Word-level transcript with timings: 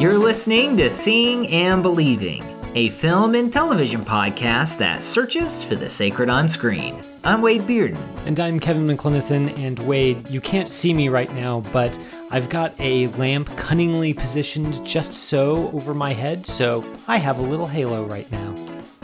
You're 0.00 0.16
listening 0.16 0.78
to 0.78 0.88
Seeing 0.88 1.46
and 1.48 1.82
Believing, 1.82 2.42
a 2.74 2.88
film 2.88 3.34
and 3.34 3.52
television 3.52 4.00
podcast 4.00 4.78
that 4.78 5.04
searches 5.04 5.62
for 5.62 5.74
the 5.74 5.90
sacred 5.90 6.30
on 6.30 6.48
screen. 6.48 7.02
I'm 7.22 7.42
Wade 7.42 7.60
Bearden. 7.64 7.98
And 8.26 8.40
I'm 8.40 8.58
Kevin 8.58 8.86
McLenithan. 8.86 9.58
And 9.58 9.78
Wade, 9.80 10.26
you 10.30 10.40
can't 10.40 10.70
see 10.70 10.94
me 10.94 11.10
right 11.10 11.30
now, 11.34 11.60
but 11.70 11.98
I've 12.30 12.48
got 12.48 12.72
a 12.80 13.08
lamp 13.08 13.54
cunningly 13.58 14.14
positioned 14.14 14.82
just 14.86 15.12
so 15.12 15.70
over 15.72 15.92
my 15.92 16.14
head, 16.14 16.46
so 16.46 16.82
I 17.06 17.18
have 17.18 17.38
a 17.38 17.42
little 17.42 17.66
halo 17.66 18.06
right 18.06 18.32
now. 18.32 18.54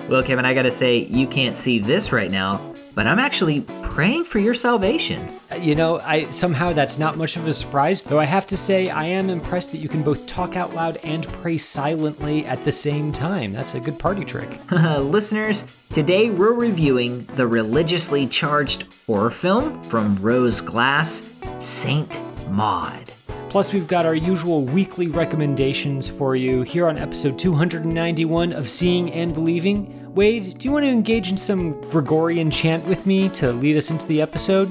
Well, 0.09 0.23
Kevin, 0.23 0.47
I 0.47 0.55
gotta 0.55 0.71
say, 0.71 0.97
you 0.97 1.27
can't 1.27 1.59
see 1.59 1.79
this 1.79 2.11
right 2.11 2.31
now, 2.31 2.73
but 2.97 3.07
I'm 3.07 3.19
actually 3.21 3.61
praying 3.83 4.25
for 4.25 4.39
your 4.41 4.55
salvation. 4.55 5.21
Uh, 5.53 5.57
You 5.57 5.75
know, 5.75 6.01
I 6.01 6.25
somehow 6.31 6.73
that's 6.73 6.99
not 6.99 7.17
much 7.17 7.37
of 7.37 7.47
a 7.47 7.53
surprise, 7.53 8.03
though 8.03 8.19
I 8.19 8.25
have 8.25 8.47
to 8.49 8.57
say 8.57 8.89
I 8.91 9.05
am 9.05 9.29
impressed 9.31 9.71
that 9.73 9.79
you 9.79 9.89
can 9.89 10.03
both 10.03 10.27
talk 10.27 10.57
out 10.57 10.75
loud 10.75 10.99
and 11.05 11.29
pray 11.29 11.59
silently 11.59 12.45
at 12.47 12.65
the 12.65 12.73
same 12.73 13.13
time. 13.13 13.53
That's 13.53 13.75
a 13.75 13.81
good 13.81 13.99
party 13.99 14.25
trick. 14.25 14.49
Listeners, 14.73 15.65
today 15.93 16.31
we're 16.31 16.55
reviewing 16.55 17.25
the 17.37 17.47
religiously 17.47 18.27
charged 18.27 18.87
horror 19.07 19.31
film 19.31 19.83
from 19.85 20.17
Rose 20.17 20.61
Glass, 20.63 21.23
Saint 21.61 22.19
Maud. 22.51 23.13
Plus, 23.51 23.73
we've 23.73 23.87
got 23.89 24.05
our 24.07 24.15
usual 24.15 24.65
weekly 24.65 25.07
recommendations 25.07 26.09
for 26.09 26.35
you 26.35 26.63
here 26.63 26.89
on 26.89 26.99
episode 26.99 27.39
291 27.39 28.53
of 28.53 28.69
Seeing 28.69 29.13
and 29.13 29.33
Believing. 29.33 30.06
Wade, 30.17 30.57
do 30.57 30.67
you 30.67 30.73
want 30.73 30.83
to 30.85 30.89
engage 30.89 31.29
in 31.29 31.37
some 31.37 31.79
Gregorian 31.91 32.51
chant 32.51 32.83
with 32.87 33.07
me 33.07 33.29
to 33.29 33.53
lead 33.53 33.77
us 33.77 33.91
into 33.91 34.07
the 34.07 34.23
episode? 34.23 34.67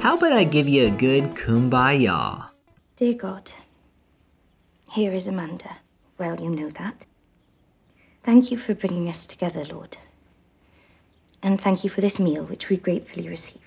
How 0.00 0.16
about 0.16 0.32
I 0.32 0.44
give 0.44 0.66
you 0.66 0.86
a 0.86 0.90
good 0.90 1.24
kumbaya? 1.34 2.46
Dear 2.96 3.12
God, 3.12 3.52
here 4.90 5.12
is 5.12 5.26
Amanda. 5.26 5.76
Well, 6.16 6.40
you 6.40 6.48
know 6.48 6.70
that. 6.70 7.04
Thank 8.22 8.50
you 8.50 8.56
for 8.56 8.72
bringing 8.72 9.06
us 9.06 9.26
together, 9.26 9.66
Lord. 9.66 9.98
And 11.42 11.60
thank 11.60 11.84
you 11.84 11.90
for 11.90 12.00
this 12.00 12.18
meal, 12.18 12.44
which 12.44 12.70
we 12.70 12.78
gratefully 12.78 13.28
receive. 13.28 13.60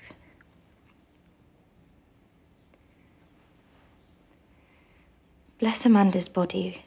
Bless 5.59 5.85
Amanda's 5.85 6.27
body, 6.27 6.85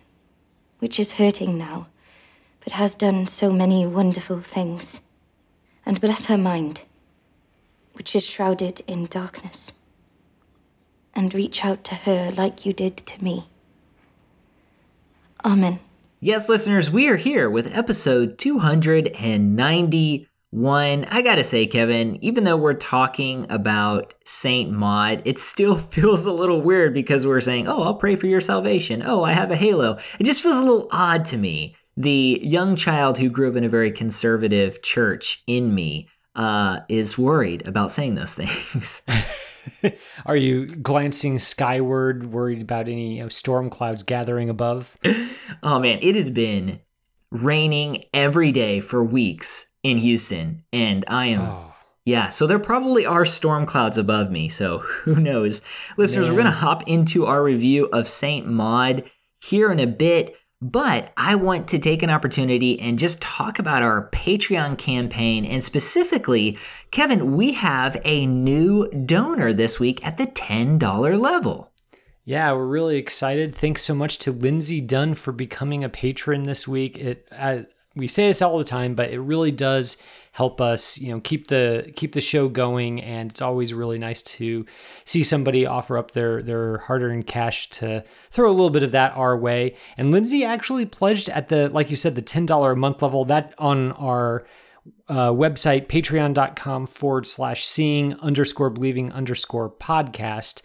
which 0.80 0.98
is 0.98 1.12
hurting 1.12 1.56
now, 1.56 1.86
but 2.66 2.72
has 2.72 2.96
done 2.96 3.28
so 3.28 3.52
many 3.52 3.86
wonderful 3.86 4.40
things. 4.40 5.00
And 5.86 6.00
bless 6.00 6.24
her 6.24 6.36
mind, 6.36 6.80
which 7.92 8.16
is 8.16 8.24
shrouded 8.24 8.80
in 8.88 9.06
darkness. 9.06 9.72
And 11.14 11.32
reach 11.32 11.64
out 11.64 11.84
to 11.84 11.94
her 11.94 12.32
like 12.36 12.66
you 12.66 12.72
did 12.72 12.96
to 12.96 13.22
me. 13.22 13.48
Amen. 15.44 15.78
Yes, 16.18 16.48
listeners, 16.48 16.90
we 16.90 17.08
are 17.08 17.14
here 17.14 17.48
with 17.48 17.72
episode 17.72 18.36
291. 18.36 21.04
I 21.04 21.22
gotta 21.22 21.44
say, 21.44 21.68
Kevin, 21.68 22.18
even 22.20 22.42
though 22.42 22.56
we're 22.56 22.74
talking 22.74 23.46
about 23.48 24.14
Saint 24.24 24.72
Maud, 24.72 25.22
it 25.24 25.38
still 25.38 25.78
feels 25.78 26.26
a 26.26 26.32
little 26.32 26.60
weird 26.60 26.94
because 26.94 27.28
we're 27.28 27.40
saying, 27.40 27.68
oh, 27.68 27.84
I'll 27.84 27.94
pray 27.94 28.16
for 28.16 28.26
your 28.26 28.40
salvation. 28.40 29.04
Oh, 29.06 29.22
I 29.22 29.34
have 29.34 29.52
a 29.52 29.56
halo. 29.56 30.00
It 30.18 30.24
just 30.24 30.42
feels 30.42 30.56
a 30.56 30.64
little 30.64 30.88
odd 30.90 31.26
to 31.26 31.36
me. 31.36 31.76
The 31.96 32.40
young 32.42 32.76
child 32.76 33.18
who 33.18 33.30
grew 33.30 33.48
up 33.48 33.56
in 33.56 33.64
a 33.64 33.68
very 33.68 33.90
conservative 33.90 34.82
church 34.82 35.42
in 35.46 35.74
me 35.74 36.08
uh, 36.34 36.80
is 36.88 37.16
worried 37.16 37.66
about 37.66 37.90
saying 37.90 38.14
those 38.14 38.34
things. 38.40 39.02
Are 40.26 40.36
you 40.36 40.66
glancing 40.66 41.38
skyward, 41.38 42.32
worried 42.32 42.60
about 42.60 42.88
any 42.88 43.16
you 43.16 43.22
know, 43.22 43.28
storm 43.28 43.70
clouds 43.70 44.02
gathering 44.02 44.50
above? 44.50 44.96
Oh 45.62 45.78
man, 45.78 46.00
it 46.02 46.16
has 46.16 46.28
been 46.28 46.80
raining 47.30 48.04
every 48.12 48.52
day 48.52 48.80
for 48.80 49.02
weeks 49.02 49.66
in 49.82 49.98
Houston, 49.98 50.64
and 50.72 51.04
I 51.08 51.26
am. 51.26 51.40
Oh. 51.40 51.74
Yeah, 52.04 52.28
so 52.28 52.46
there 52.46 52.58
probably 52.58 53.06
are 53.06 53.24
storm 53.24 53.64
clouds 53.64 53.96
above 53.96 54.30
me, 54.30 54.48
so 54.48 54.78
who 54.78 55.16
knows? 55.16 55.62
Listeners, 55.96 56.28
we're 56.28 56.34
going 56.34 56.44
to 56.46 56.50
hop 56.52 56.86
into 56.86 57.26
our 57.26 57.42
review 57.42 57.86
of 57.86 58.06
Saint 58.06 58.46
Maud 58.46 59.10
here 59.40 59.72
in 59.72 59.80
a 59.80 59.86
bit, 59.86 60.36
but 60.62 61.12
I 61.16 61.34
want 61.34 61.68
to 61.68 61.78
take 61.78 62.02
an 62.02 62.10
opportunity 62.10 62.80
and 62.80 62.98
just 62.98 63.20
talk 63.20 63.58
about 63.58 63.82
our 63.82 64.08
Patreon 64.10 64.78
campaign. 64.78 65.44
And 65.44 65.62
specifically, 65.62 66.58
Kevin, 66.90 67.36
we 67.36 67.52
have 67.52 67.96
a 68.04 68.26
new 68.26 68.88
donor 68.90 69.52
this 69.52 69.78
week 69.78 70.04
at 70.06 70.16
the 70.16 70.26
$10 70.26 71.20
level. 71.20 71.72
Yeah, 72.24 72.52
we're 72.52 72.66
really 72.66 72.96
excited. 72.96 73.54
Thanks 73.54 73.82
so 73.82 73.94
much 73.94 74.18
to 74.18 74.32
Lindsay 74.32 74.80
Dunn 74.80 75.14
for 75.14 75.30
becoming 75.30 75.84
a 75.84 75.88
patron 75.88 76.42
this 76.42 76.66
week. 76.66 76.98
It 76.98 77.28
uh, 77.30 77.62
we 77.96 78.06
say 78.06 78.28
this 78.28 78.42
all 78.42 78.58
the 78.58 78.64
time, 78.64 78.94
but 78.94 79.10
it 79.10 79.20
really 79.20 79.50
does 79.50 79.96
help 80.32 80.60
us, 80.60 80.98
you 80.98 81.10
know, 81.10 81.18
keep 81.20 81.48
the 81.48 81.90
keep 81.96 82.12
the 82.12 82.20
show 82.20 82.48
going. 82.48 83.02
And 83.02 83.30
it's 83.30 83.40
always 83.40 83.72
really 83.72 83.98
nice 83.98 84.22
to 84.22 84.66
see 85.04 85.22
somebody 85.22 85.64
offer 85.64 85.96
up 85.96 86.10
their 86.10 86.42
their 86.42 86.78
hard 86.78 87.02
earned 87.02 87.26
cash 87.26 87.70
to 87.70 88.04
throw 88.30 88.50
a 88.50 88.52
little 88.52 88.70
bit 88.70 88.82
of 88.82 88.92
that 88.92 89.16
our 89.16 89.36
way. 89.36 89.74
And 89.96 90.10
Lindsay 90.10 90.44
actually 90.44 90.84
pledged 90.84 91.30
at 91.30 91.48
the 91.48 91.70
like 91.70 91.90
you 91.90 91.96
said 91.96 92.14
the 92.14 92.22
ten 92.22 92.44
dollar 92.44 92.72
a 92.72 92.76
month 92.76 93.00
level. 93.00 93.24
That 93.24 93.54
on 93.58 93.92
our 93.92 94.46
uh, 95.08 95.30
website 95.30 95.86
patreon.com 95.86 96.86
forward 96.86 97.26
slash 97.26 97.66
seeing 97.66 98.14
underscore 98.20 98.70
believing 98.70 99.10
underscore 99.10 99.70
podcast 99.70 100.62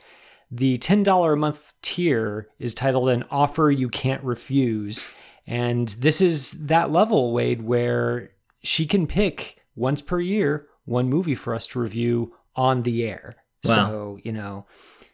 the 0.52 0.78
$10 0.80 1.34
a 1.34 1.36
month 1.38 1.74
tier 1.82 2.50
is 2.60 2.74
titled 2.74 3.10
an 3.10 3.24
offer 3.32 3.72
you 3.72 3.88
can't 3.88 4.22
refuse 4.24 5.08
and 5.48 5.90
this 5.90 6.22
is 6.22 6.52
that 6.68 6.92
level 6.92 7.34
wade 7.34 7.62
where 7.64 8.32
she 8.64 8.86
can 8.86 9.08
pick 9.08 9.58
once 9.76 10.02
per 10.02 10.20
year 10.20 10.68
one 10.86 11.10
movie 11.10 11.36
for 11.36 11.54
us 11.56 11.68
to 11.68 11.80
review 11.80 12.34
on 12.56 12.84
the 12.84 13.04
air 13.04 13.36
Wow. 13.66 13.76
so 13.76 14.20
you 14.24 14.32
know 14.32 14.66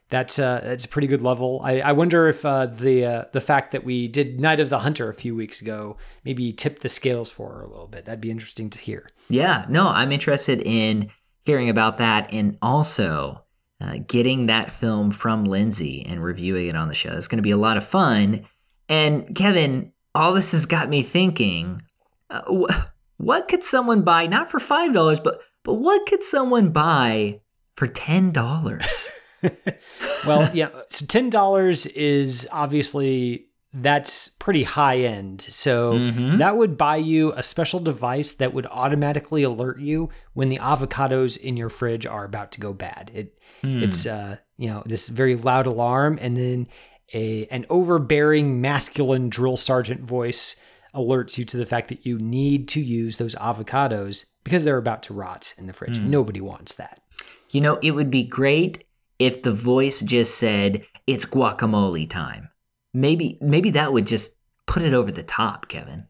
that's 0.10 0.40
uh 0.40 0.62
that's 0.64 0.86
a 0.86 0.88
pretty 0.88 1.08
good 1.08 1.22
level. 1.22 1.60
I, 1.66 1.82
I 1.82 1.92
wonder 1.92 2.30
if 2.30 2.46
uh, 2.46 2.68
the 2.68 3.06
uh, 3.06 3.24
the 3.34 3.42
fact 3.42 3.74
that 3.74 3.84
we 3.84 4.08
did 4.08 4.40
Night 4.40 4.62
of 4.62 4.70
the 4.70 4.80
Hunter 4.80 5.10
a 5.10 5.14
few 5.14 5.36
weeks 5.36 5.62
ago 5.62 5.98
maybe 6.24 6.54
tipped 6.54 6.82
the 6.82 6.88
scales 6.88 7.30
for 7.30 7.52
her 7.56 7.62
a 7.62 7.70
little 7.70 7.88
bit. 7.88 8.06
That'd 8.06 8.22
be 8.22 8.32
interesting 8.32 8.70
to 8.70 8.80
hear. 8.80 9.10
Yeah, 9.28 9.66
no, 9.68 9.90
I'm 9.90 10.14
interested 10.14 10.62
in 10.62 11.10
hearing 11.44 11.70
about 11.70 11.98
that 11.98 12.32
and 12.32 12.58
also 12.62 13.44
uh, 13.82 13.98
getting 14.08 14.46
that 14.46 14.72
film 14.72 15.12
from 15.12 15.44
Lindsay 15.44 16.06
and 16.08 16.24
reviewing 16.24 16.68
it 16.70 16.76
on 16.78 16.88
the 16.88 16.96
show. 16.96 17.12
It's 17.12 17.28
going 17.28 17.40
to 17.40 17.44
be 17.44 17.52
a 17.52 17.58
lot 17.58 17.76
of 17.76 17.86
fun. 17.86 18.46
And 18.88 19.36
Kevin, 19.36 19.92
all 20.18 20.34
this 20.34 20.52
has 20.52 20.66
got 20.66 20.90
me 20.90 21.02
thinking: 21.04 21.82
uh, 22.30 22.42
wh- 22.50 22.86
what 23.18 23.48
could 23.48 23.64
someone 23.64 24.02
buy? 24.02 24.28
Not 24.28 24.50
for 24.52 24.60
five 24.60 24.94
dollars, 24.94 25.20
but 25.20 25.40
but 25.64 25.76
what 25.76 26.06
could 26.08 26.24
someone 26.24 26.70
buy 26.72 27.40
for 27.76 27.88
ten 27.88 28.32
dollars? 28.32 29.10
Well, 30.26 30.50
yeah. 30.54 30.70
So 30.90 31.06
ten 31.06 31.30
dollars 31.30 31.86
is 31.86 32.48
obviously 32.52 33.46
that's 33.74 34.30
pretty 34.30 34.64
high 34.64 34.98
end. 35.00 35.42
So 35.42 35.94
Mhm. 36.00 36.40
that 36.40 36.58
would 36.58 36.78
buy 36.78 36.98
you 36.98 37.34
a 37.34 37.44
special 37.44 37.80
device 37.80 38.32
that 38.34 38.54
would 38.54 38.66
automatically 38.66 39.44
alert 39.44 39.80
you 39.80 40.10
when 40.34 40.50
the 40.50 40.58
avocados 40.58 41.38
in 41.40 41.56
your 41.58 41.70
fridge 41.70 42.06
are 42.08 42.26
about 42.26 42.52
to 42.54 42.60
go 42.60 42.74
bad. 42.74 43.12
It 43.14 43.38
it's 43.64 44.06
uh 44.06 44.38
you 44.58 44.70
know 44.70 44.84
this 44.86 45.08
very 45.10 45.36
loud 45.36 45.68
alarm 45.68 46.18
and 46.22 46.36
then 46.38 46.68
a 47.14 47.46
an 47.48 47.66
overbearing 47.70 48.60
masculine 48.62 49.30
drill 49.30 49.58
sergeant 49.58 50.02
voice 50.02 50.56
alerts 50.94 51.38
you 51.38 51.46
to 51.46 51.58
the 51.58 51.66
fact 51.66 51.90
that 51.90 52.06
you 52.06 52.18
need 52.18 52.68
to 52.70 52.82
use 52.82 53.18
those 53.18 53.36
avocados 53.36 54.26
because 54.44 54.64
they're 54.64 54.78
about 54.78 55.04
to 55.04 55.14
rot 55.14 55.54
in 55.58 55.68
the 55.68 55.74
fridge. 55.74 55.98
Hmm. 55.98 56.10
Nobody 56.10 56.42
wants 56.42 56.74
that. 56.76 57.02
you 57.52 57.62
know, 57.62 57.78
it 57.82 57.92
would 57.92 58.10
be 58.12 58.24
great 58.24 58.84
if 59.20 59.42
the 59.42 59.52
voice 59.54 60.02
just 60.02 60.38
said, 60.38 60.84
"It's 61.06 61.26
guacamole 61.26 62.10
time." 62.10 62.50
Maybe 62.94 63.38
maybe 63.42 63.70
that 63.72 63.94
would 63.94 64.08
just 64.08 64.36
put 64.66 64.84
it 64.84 64.94
over 64.94 65.12
the 65.12 65.24
top, 65.24 65.68
Kevin. 65.68 66.08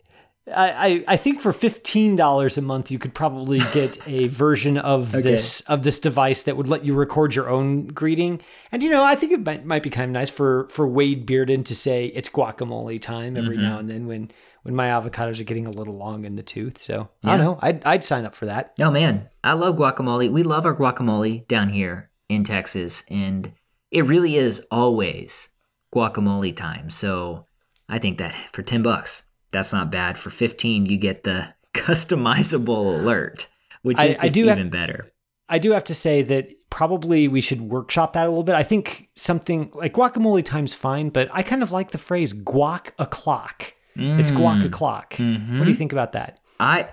I, 0.56 1.04
I 1.08 1.18
think 1.18 1.42
for 1.42 1.52
fifteen 1.52 2.16
dollars 2.16 2.58
a 2.58 2.62
month 2.62 2.90
you 2.90 2.98
could 2.98 3.14
probably 3.14 3.60
get 3.74 4.00
a 4.08 4.28
version 4.28 4.78
of 4.78 5.12
this 5.12 5.62
of 5.62 5.84
this 5.84 6.00
device 6.00 6.44
that 6.44 6.56
would 6.56 6.68
let 6.68 6.86
you 6.86 6.94
record 6.94 7.36
your 7.36 7.50
own 7.50 7.88
greeting. 7.88 8.42
And 8.72 8.82
you 8.82 8.90
know, 8.90 9.04
I 9.04 9.16
think 9.16 9.34
it 9.34 9.46
might, 9.46 9.66
might 9.66 9.84
be 9.84 9.90
kind 9.90 10.10
of 10.10 10.14
nice 10.14 10.30
for 10.30 10.68
for 10.70 10.88
Wade 10.88 11.28
Bearden 11.28 11.66
to 11.66 11.76
say 11.76 12.08
it's 12.08 12.30
guacamole 12.30 13.02
time 13.02 13.36
every 13.36 13.58
mm-hmm. 13.58 13.66
now 13.66 13.80
and 13.80 13.90
then 13.90 14.08
when 14.08 14.32
when 14.64 14.76
my 14.76 14.88
avocados 14.88 15.40
are 15.40 15.46
getting 15.46 15.68
a 15.68 15.72
little 15.72 15.94
long 15.94 16.26
in 16.26 16.36
the 16.36 16.44
tooth. 16.44 16.82
So 16.82 17.10
I 17.24 17.38
don't 17.38 17.46
know. 17.46 17.60
I'd 17.62 17.84
I'd 17.84 18.04
sign 18.04 18.26
up 18.26 18.36
for 18.36 18.46
that. 18.46 18.74
Oh 18.82 18.92
man, 18.92 19.30
I 19.44 19.54
love 19.54 19.76
guacamole. 19.76 20.32
We 20.32 20.44
love 20.44 20.66
our 20.66 20.76
guacamole 20.76 21.48
down 21.48 21.70
here 21.70 22.10
in 22.30 22.44
Texas, 22.44 23.04
and 23.10 23.52
it 23.92 24.06
really 24.06 24.38
is 24.38 24.66
always 24.72 25.50
guacamole 25.94 26.56
time. 26.56 26.90
So 26.90 27.48
I 27.90 28.00
think 28.00 28.18
that 28.18 28.34
for 28.54 28.64
ten 28.64 28.82
bucks, 28.82 29.24
that's 29.52 29.74
not 29.74 29.92
bad. 29.92 30.18
For 30.18 30.30
fifteen, 30.30 30.86
you 30.86 30.98
get 30.98 31.24
the 31.24 31.54
customizable 31.74 33.00
alert, 33.02 33.48
which 33.82 33.98
I- 34.00 34.08
is 34.08 34.16
I 34.20 34.28
do 34.30 34.48
have- 34.48 34.58
even 34.58 34.70
better. 34.70 35.12
I 35.50 35.60
do 35.60 35.72
have 35.72 35.86
to 35.86 35.96
say 35.96 36.24
that 36.24 36.50
probably 36.70 37.30
we 37.30 37.40
should 37.40 37.62
workshop 37.62 38.14
that 38.14 38.26
a 38.26 38.30
little 38.30 38.44
bit. 38.44 38.54
I 38.56 38.64
think 38.64 39.08
something 39.16 39.72
like 39.74 39.94
guacamole 39.94 40.44
time's 40.44 40.74
fine, 40.74 41.08
but 41.10 41.30
I 41.32 41.42
kind 41.42 41.64
of 41.64 41.72
like 41.72 41.92
the 41.92 41.98
phrase 41.98 42.34
guac 42.34 42.92
o'clock. 43.00 43.74
Mm. 43.96 44.20
It's 44.20 44.30
guac 44.30 44.66
o'clock. 44.66 45.14
Mm-hmm. 45.14 45.58
What 45.58 45.64
do 45.64 45.72
you 45.72 45.78
think 45.78 45.94
about 45.94 46.12
that? 46.12 46.40
I 46.60 46.90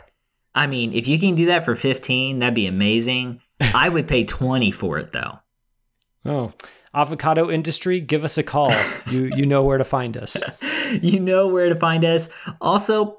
I 0.54 0.68
mean, 0.68 0.92
if 0.92 1.08
you 1.08 1.18
can 1.18 1.34
do 1.34 1.46
that 1.46 1.64
for 1.64 1.74
15, 1.74 2.38
that'd 2.38 2.54
be 2.54 2.66
amazing. 2.68 3.40
I 3.74 3.88
would 3.88 4.06
pay 4.06 4.24
20 4.24 4.70
for 4.70 4.98
it 4.98 5.10
though. 5.12 5.40
Oh, 6.24 6.52
avocado 6.94 7.50
industry, 7.50 8.00
give 8.00 8.24
us 8.24 8.38
a 8.38 8.42
call. 8.42 8.72
you 9.10 9.30
you 9.34 9.46
know 9.46 9.62
where 9.62 9.78
to 9.78 9.84
find 9.84 10.16
us. 10.16 10.42
you 11.02 11.20
know 11.20 11.48
where 11.48 11.68
to 11.68 11.76
find 11.76 12.04
us. 12.04 12.28
Also, 12.60 13.18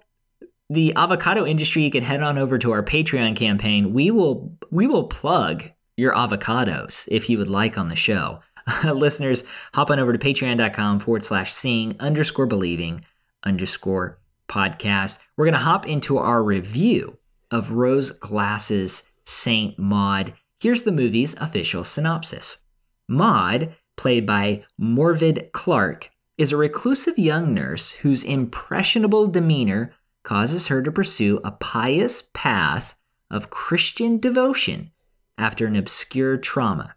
the 0.69 0.93
avocado 0.95 1.45
industry, 1.45 1.83
you 1.83 1.91
can 1.91 2.03
head 2.03 2.21
on 2.21 2.37
over 2.37 2.57
to 2.57 2.71
our 2.71 2.83
Patreon 2.83 3.35
campaign. 3.35 3.93
We 3.93 4.11
will 4.11 4.57
we 4.71 4.87
will 4.87 5.07
plug 5.07 5.71
your 5.97 6.13
avocados 6.13 7.07
if 7.09 7.29
you 7.29 7.37
would 7.37 7.47
like 7.47 7.77
on 7.77 7.89
the 7.89 7.95
show. 7.95 8.41
Listeners, 8.83 9.43
hop 9.73 9.91
on 9.91 9.99
over 9.99 10.11
to 10.11 10.19
patreon.com 10.19 10.99
forward 10.99 11.23
slash 11.23 11.53
seeing 11.53 11.95
underscore 11.99 12.47
believing 12.47 13.05
underscore 13.43 14.19
podcast. 14.47 15.19
We're 15.37 15.45
going 15.45 15.53
to 15.53 15.59
hop 15.59 15.87
into 15.87 16.17
our 16.17 16.43
review 16.43 17.17
of 17.51 17.71
Rose 17.71 18.11
Glass's 18.11 19.07
Saint 19.25 19.77
Maud. 19.77 20.33
Here's 20.59 20.83
the 20.83 20.91
movie's 20.91 21.35
official 21.35 21.83
synopsis 21.83 22.57
Maud, 23.07 23.75
played 23.95 24.25
by 24.25 24.63
Morfydd 24.79 25.51
Clark, 25.51 26.09
is 26.37 26.51
a 26.51 26.57
reclusive 26.57 27.17
young 27.17 27.53
nurse 27.53 27.91
whose 27.91 28.23
impressionable 28.23 29.27
demeanor 29.27 29.93
causes 30.23 30.67
her 30.67 30.81
to 30.81 30.91
pursue 30.91 31.39
a 31.43 31.51
pious 31.51 32.23
path 32.33 32.95
of 33.29 33.49
Christian 33.49 34.19
devotion 34.19 34.91
after 35.37 35.65
an 35.67 35.75
obscure 35.75 36.37
trauma. 36.37 36.95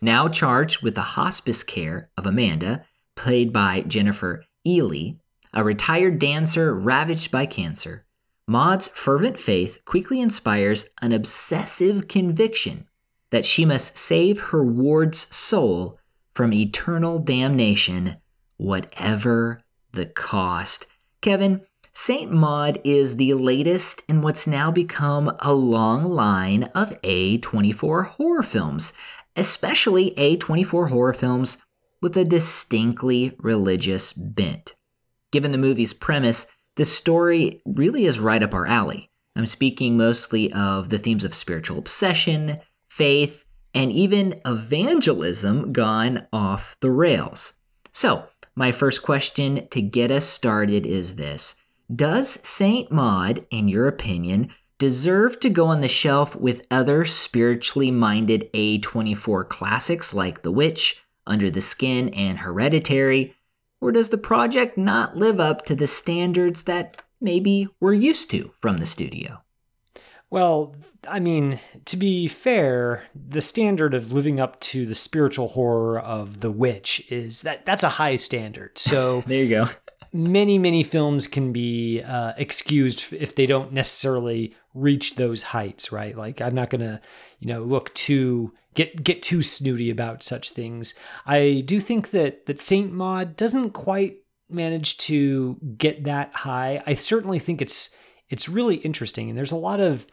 Now 0.00 0.28
charged 0.28 0.82
with 0.82 0.94
the 0.94 1.02
hospice 1.02 1.62
care 1.62 2.10
of 2.16 2.26
Amanda, 2.26 2.86
played 3.14 3.52
by 3.52 3.82
Jennifer 3.82 4.44
Ehle, 4.66 5.18
a 5.52 5.64
retired 5.64 6.18
dancer 6.18 6.74
ravaged 6.74 7.30
by 7.30 7.46
cancer, 7.46 8.06
Maud's 8.48 8.86
fervent 8.88 9.40
faith 9.40 9.84
quickly 9.84 10.20
inspires 10.20 10.90
an 11.02 11.10
obsessive 11.12 12.06
conviction 12.06 12.86
that 13.30 13.46
she 13.46 13.64
must 13.64 13.98
save 13.98 14.40
her 14.40 14.64
ward's 14.64 15.34
soul 15.34 15.98
from 16.34 16.52
eternal 16.52 17.18
damnation, 17.18 18.16
whatever 18.56 19.62
the 19.92 20.06
cost. 20.06 20.86
Kevin, 21.20 21.62
Saint 21.92 22.30
Maud 22.30 22.78
is 22.84 23.16
the 23.16 23.32
latest 23.32 24.02
in 24.06 24.20
what's 24.20 24.46
now 24.46 24.70
become 24.70 25.34
a 25.40 25.54
long 25.54 26.04
line 26.04 26.64
of 26.74 26.90
A24 27.00 28.06
horror 28.06 28.42
films, 28.42 28.92
especially 29.34 30.10
A24 30.12 30.90
horror 30.90 31.14
films 31.14 31.56
with 32.02 32.16
a 32.18 32.24
distinctly 32.24 33.34
religious 33.38 34.12
bent. 34.12 34.74
Given 35.32 35.52
the 35.52 35.58
movie's 35.58 35.94
premise, 35.94 36.46
the 36.76 36.84
story 36.84 37.62
really 37.64 38.04
is 38.04 38.20
right 38.20 38.42
up 38.42 38.52
our 38.52 38.66
alley. 38.66 39.10
I'm 39.34 39.46
speaking 39.46 39.96
mostly 39.96 40.52
of 40.52 40.90
the 40.90 40.98
themes 40.98 41.24
of 41.24 41.34
spiritual 41.34 41.78
obsession, 41.78 42.60
faith, 42.96 43.44
and 43.74 43.92
even 43.92 44.40
evangelism 44.46 45.70
gone 45.70 46.26
off 46.32 46.78
the 46.80 46.90
rails. 46.90 47.54
So, 47.92 48.24
my 48.54 48.72
first 48.72 49.02
question 49.02 49.68
to 49.68 49.82
get 49.82 50.10
us 50.10 50.24
started 50.24 50.86
is 50.86 51.16
this 51.16 51.56
Does 51.94 52.40
Saint 52.42 52.90
Maud, 52.90 53.46
in 53.50 53.68
your 53.68 53.86
opinion, 53.86 54.48
deserve 54.78 55.38
to 55.40 55.50
go 55.50 55.66
on 55.66 55.82
the 55.82 55.88
shelf 55.88 56.34
with 56.36 56.66
other 56.70 57.04
spiritually 57.04 57.90
minded 57.90 58.50
A24 58.54 59.46
classics 59.46 60.14
like 60.14 60.40
The 60.40 60.52
Witch, 60.52 61.02
Under 61.26 61.50
the 61.50 61.60
Skin, 61.60 62.08
and 62.10 62.38
Hereditary? 62.38 63.34
Or 63.78 63.92
does 63.92 64.08
the 64.08 64.16
project 64.16 64.78
not 64.78 65.18
live 65.18 65.38
up 65.38 65.66
to 65.66 65.74
the 65.74 65.86
standards 65.86 66.62
that 66.62 67.02
maybe 67.20 67.68
we're 67.78 67.92
used 67.92 68.30
to 68.30 68.54
from 68.62 68.78
the 68.78 68.86
studio? 68.86 69.42
Well, 70.30 70.74
I 71.08 71.20
mean, 71.20 71.60
to 71.84 71.96
be 71.96 72.26
fair, 72.26 73.04
the 73.14 73.40
standard 73.40 73.94
of 73.94 74.12
living 74.12 74.40
up 74.40 74.58
to 74.60 74.84
the 74.84 74.94
spiritual 74.94 75.48
horror 75.48 76.00
of 76.00 76.40
The 76.40 76.50
Witch 76.50 77.04
is 77.10 77.42
that 77.42 77.64
that's 77.64 77.84
a 77.84 77.90
high 77.90 78.16
standard. 78.16 78.76
So 78.78 79.20
there 79.26 79.44
you 79.44 79.48
go. 79.48 79.68
many, 80.12 80.58
many 80.58 80.82
films 80.82 81.28
can 81.28 81.52
be 81.52 82.02
uh, 82.02 82.32
excused 82.36 83.12
if 83.12 83.34
they 83.36 83.46
don't 83.46 83.72
necessarily 83.72 84.54
reach 84.74 85.14
those 85.14 85.42
heights, 85.42 85.92
right? 85.92 86.16
Like 86.16 86.40
I'm 86.40 86.54
not 86.54 86.70
gonna, 86.70 87.00
you 87.38 87.48
know, 87.48 87.62
look 87.62 87.94
too 87.94 88.52
get 88.74 89.02
get 89.02 89.22
too 89.22 89.42
snooty 89.42 89.90
about 89.90 90.22
such 90.22 90.50
things. 90.50 90.94
I 91.24 91.62
do 91.64 91.80
think 91.80 92.10
that 92.10 92.46
that 92.46 92.60
Saint 92.60 92.92
Maud 92.92 93.36
doesn't 93.36 93.70
quite 93.70 94.18
manage 94.48 94.98
to 94.98 95.56
get 95.76 96.04
that 96.04 96.34
high. 96.34 96.82
I 96.86 96.94
certainly 96.94 97.38
think 97.38 97.60
it's 97.60 97.90
it's 98.28 98.48
really 98.48 98.76
interesting, 98.76 99.28
and 99.28 99.38
there's 99.38 99.52
a 99.52 99.56
lot 99.56 99.80
of 99.80 100.06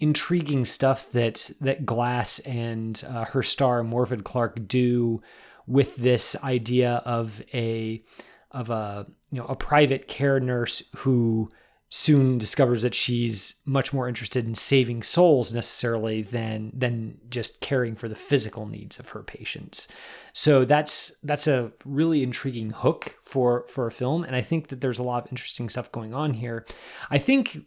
intriguing 0.00 0.64
stuff 0.64 1.12
that 1.12 1.50
that 1.60 1.86
Glass 1.86 2.38
and 2.40 3.02
uh, 3.08 3.24
her 3.26 3.42
star 3.42 3.82
Morfydd 3.82 4.24
Clark 4.24 4.66
do 4.66 5.22
with 5.66 5.96
this 5.96 6.34
idea 6.42 7.02
of 7.04 7.42
a 7.54 8.02
of 8.50 8.70
a 8.70 9.06
you 9.30 9.40
know 9.40 9.46
a 9.46 9.56
private 9.56 10.08
care 10.08 10.40
nurse 10.40 10.82
who 10.96 11.50
soon 11.94 12.38
discovers 12.38 12.82
that 12.84 12.94
she's 12.94 13.60
much 13.66 13.92
more 13.92 14.08
interested 14.08 14.46
in 14.46 14.54
saving 14.54 15.02
souls 15.02 15.52
necessarily 15.52 16.22
than 16.22 16.72
than 16.72 17.18
just 17.28 17.60
caring 17.60 17.94
for 17.94 18.08
the 18.08 18.14
physical 18.14 18.64
needs 18.64 18.98
of 18.98 19.10
her 19.10 19.22
patients. 19.22 19.88
So 20.32 20.64
that's 20.64 21.14
that's 21.22 21.46
a 21.46 21.70
really 21.84 22.22
intriguing 22.22 22.70
hook 22.70 23.16
for 23.22 23.66
for 23.68 23.86
a 23.86 23.92
film 23.92 24.24
and 24.24 24.34
I 24.34 24.40
think 24.40 24.68
that 24.68 24.80
there's 24.80 24.98
a 24.98 25.02
lot 25.02 25.24
of 25.24 25.30
interesting 25.30 25.68
stuff 25.68 25.92
going 25.92 26.14
on 26.14 26.32
here. 26.32 26.64
I 27.10 27.18
think 27.18 27.58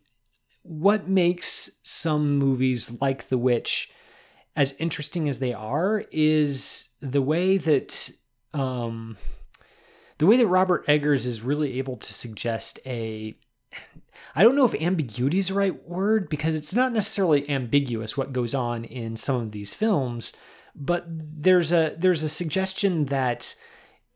what 0.63 1.07
makes 1.07 1.80
some 1.83 2.39
movies 2.39 3.00
like 3.00 3.28
The 3.28 3.38
Witch 3.38 3.92
as 4.56 4.74
interesting 4.80 5.30
as 5.30 5.38
they 5.38 5.54
are 5.54 6.04
is 6.12 6.89
the 7.00 7.21
way 7.21 7.57
that 7.57 8.10
um 8.56 9.18
the 10.18 10.25
way 10.25 10.38
that 10.38 10.48
Robert 10.48 10.83
Eggers 10.88 11.28
is 11.28 11.44
really 11.44 11.78
able 11.78 11.98
to 11.98 12.12
suggest 12.12 12.80
a 12.88 13.38
I 14.36 14.44
don't 14.44 14.56
know 14.56 14.66
if 14.66 14.76
ambiguity 14.76 15.40
is 15.40 15.50
the 15.50 15.54
right 15.54 15.88
word 15.88 16.30
because 16.30 16.56
it's 16.56 16.76
not 16.76 16.94
necessarily 16.94 17.50
ambiguous 17.50 18.18
what 18.18 18.34
goes 18.34 18.54
on 18.54 18.86
in 18.86 19.16
some 19.16 19.42
of 19.42 19.52
these 19.52 19.74
films, 19.74 20.34
but 20.76 21.06
there's 21.07 21.72
a 21.72 21.95
there's 21.98 22.24
a 22.24 22.30
suggestion 22.30 23.06
that 23.06 23.56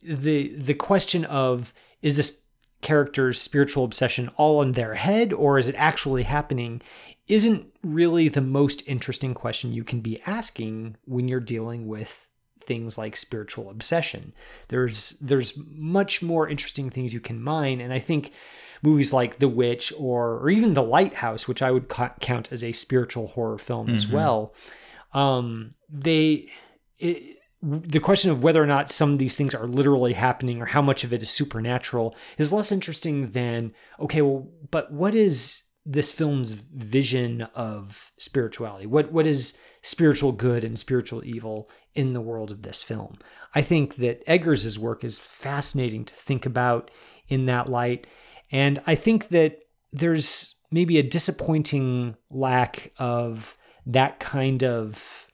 the 0.01 0.55
the 0.55 0.73
question 0.73 1.25
of 1.25 1.73
is 2.01 2.17
this 2.17 2.43
character's 2.81 3.41
spiritual 3.41 3.83
obsession 3.83 4.29
all 4.37 4.61
in 4.61 4.71
their 4.71 4.93
head 4.93 5.33
or 5.33 5.57
is 5.57 5.67
it 5.67 5.75
actually 5.77 6.23
happening 6.23 6.81
isn't 7.27 7.67
really 7.83 8.29
the 8.29 8.41
most 8.41 8.87
interesting 8.87 9.33
question 9.33 9.73
you 9.73 9.83
can 9.83 9.99
be 9.99 10.21
asking 10.25 10.95
when 11.05 11.27
you're 11.27 11.41
dealing 11.41 11.87
with 11.87 12.27
things 12.61 12.97
like 12.97 13.15
spiritual 13.15 13.69
obsession. 13.69 14.33
There's 14.67 15.11
there's 15.21 15.57
much 15.67 16.21
more 16.21 16.47
interesting 16.47 16.89
things 16.89 17.13
you 17.13 17.19
can 17.19 17.41
mine 17.41 17.81
and 17.81 17.93
I 17.93 17.99
think 17.99 18.31
movies 18.81 19.11
like 19.11 19.39
The 19.39 19.49
Witch 19.49 19.93
or, 19.97 20.37
or 20.37 20.49
even 20.49 20.73
The 20.73 20.83
Lighthouse, 20.83 21.47
which 21.47 21.61
I 21.61 21.71
would 21.71 21.89
ca- 21.89 22.13
count 22.19 22.51
as 22.51 22.63
a 22.63 22.71
spiritual 22.71 23.27
horror 23.27 23.57
film 23.57 23.87
mm-hmm. 23.87 23.95
as 23.95 24.07
well. 24.07 24.53
Um, 25.13 25.71
they, 25.89 26.47
it, 26.97 27.37
the 27.61 27.99
question 27.99 28.31
of 28.31 28.41
whether 28.41 28.63
or 28.63 28.67
not 28.67 28.89
some 28.89 29.11
of 29.11 29.19
these 29.19 29.35
things 29.35 29.53
are 29.53 29.67
literally 29.67 30.13
happening 30.13 30.61
or 30.61 30.65
how 30.65 30.81
much 30.81 31.03
of 31.03 31.11
it 31.11 31.21
is 31.21 31.29
supernatural 31.29 32.15
is 32.37 32.53
less 32.53 32.71
interesting 32.71 33.31
than, 33.31 33.73
okay, 33.99 34.21
well, 34.21 34.49
but 34.71 34.93
what 34.93 35.13
is 35.13 35.63
this 35.85 36.11
film's 36.11 36.51
vision 36.51 37.41
of 37.55 38.11
spirituality? 38.17 38.85
What 38.85 39.11
what 39.11 39.25
is 39.25 39.59
spiritual 39.89 40.31
good 40.31 40.63
and 40.63 40.77
spiritual 40.77 41.23
evil 41.25 41.69
in 41.95 42.13
the 42.13 42.21
world 42.21 42.51
of 42.51 42.61
this 42.61 42.83
film? 42.83 43.17
I 43.55 43.61
think 43.61 43.95
that 43.95 44.23
Eggers' 44.27 44.77
work 44.77 45.03
is 45.03 45.17
fascinating 45.17 46.05
to 46.05 46.13
think 46.13 46.45
about 46.45 46.91
in 47.27 47.45
that 47.47 47.67
light. 47.67 48.07
And 48.51 48.79
I 48.85 48.95
think 48.95 49.29
that 49.29 49.59
there's 49.91 50.55
maybe 50.71 50.99
a 50.99 51.03
disappointing 51.03 52.15
lack 52.29 52.91
of 52.97 53.57
that 53.85 54.19
kind 54.19 54.63
of 54.63 55.27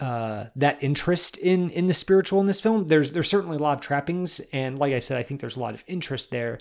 uh, 0.00 0.46
that 0.54 0.82
interest 0.82 1.36
in 1.38 1.70
in 1.70 1.86
the 1.86 1.94
spiritual 1.94 2.40
in 2.40 2.46
this 2.46 2.60
film. 2.60 2.86
There's 2.86 3.10
there's 3.10 3.28
certainly 3.28 3.56
a 3.56 3.60
lot 3.60 3.78
of 3.78 3.80
trappings, 3.80 4.40
and 4.52 4.78
like 4.78 4.94
I 4.94 5.00
said, 5.00 5.18
I 5.18 5.22
think 5.22 5.40
there's 5.40 5.56
a 5.56 5.60
lot 5.60 5.74
of 5.74 5.84
interest 5.86 6.30
there. 6.30 6.58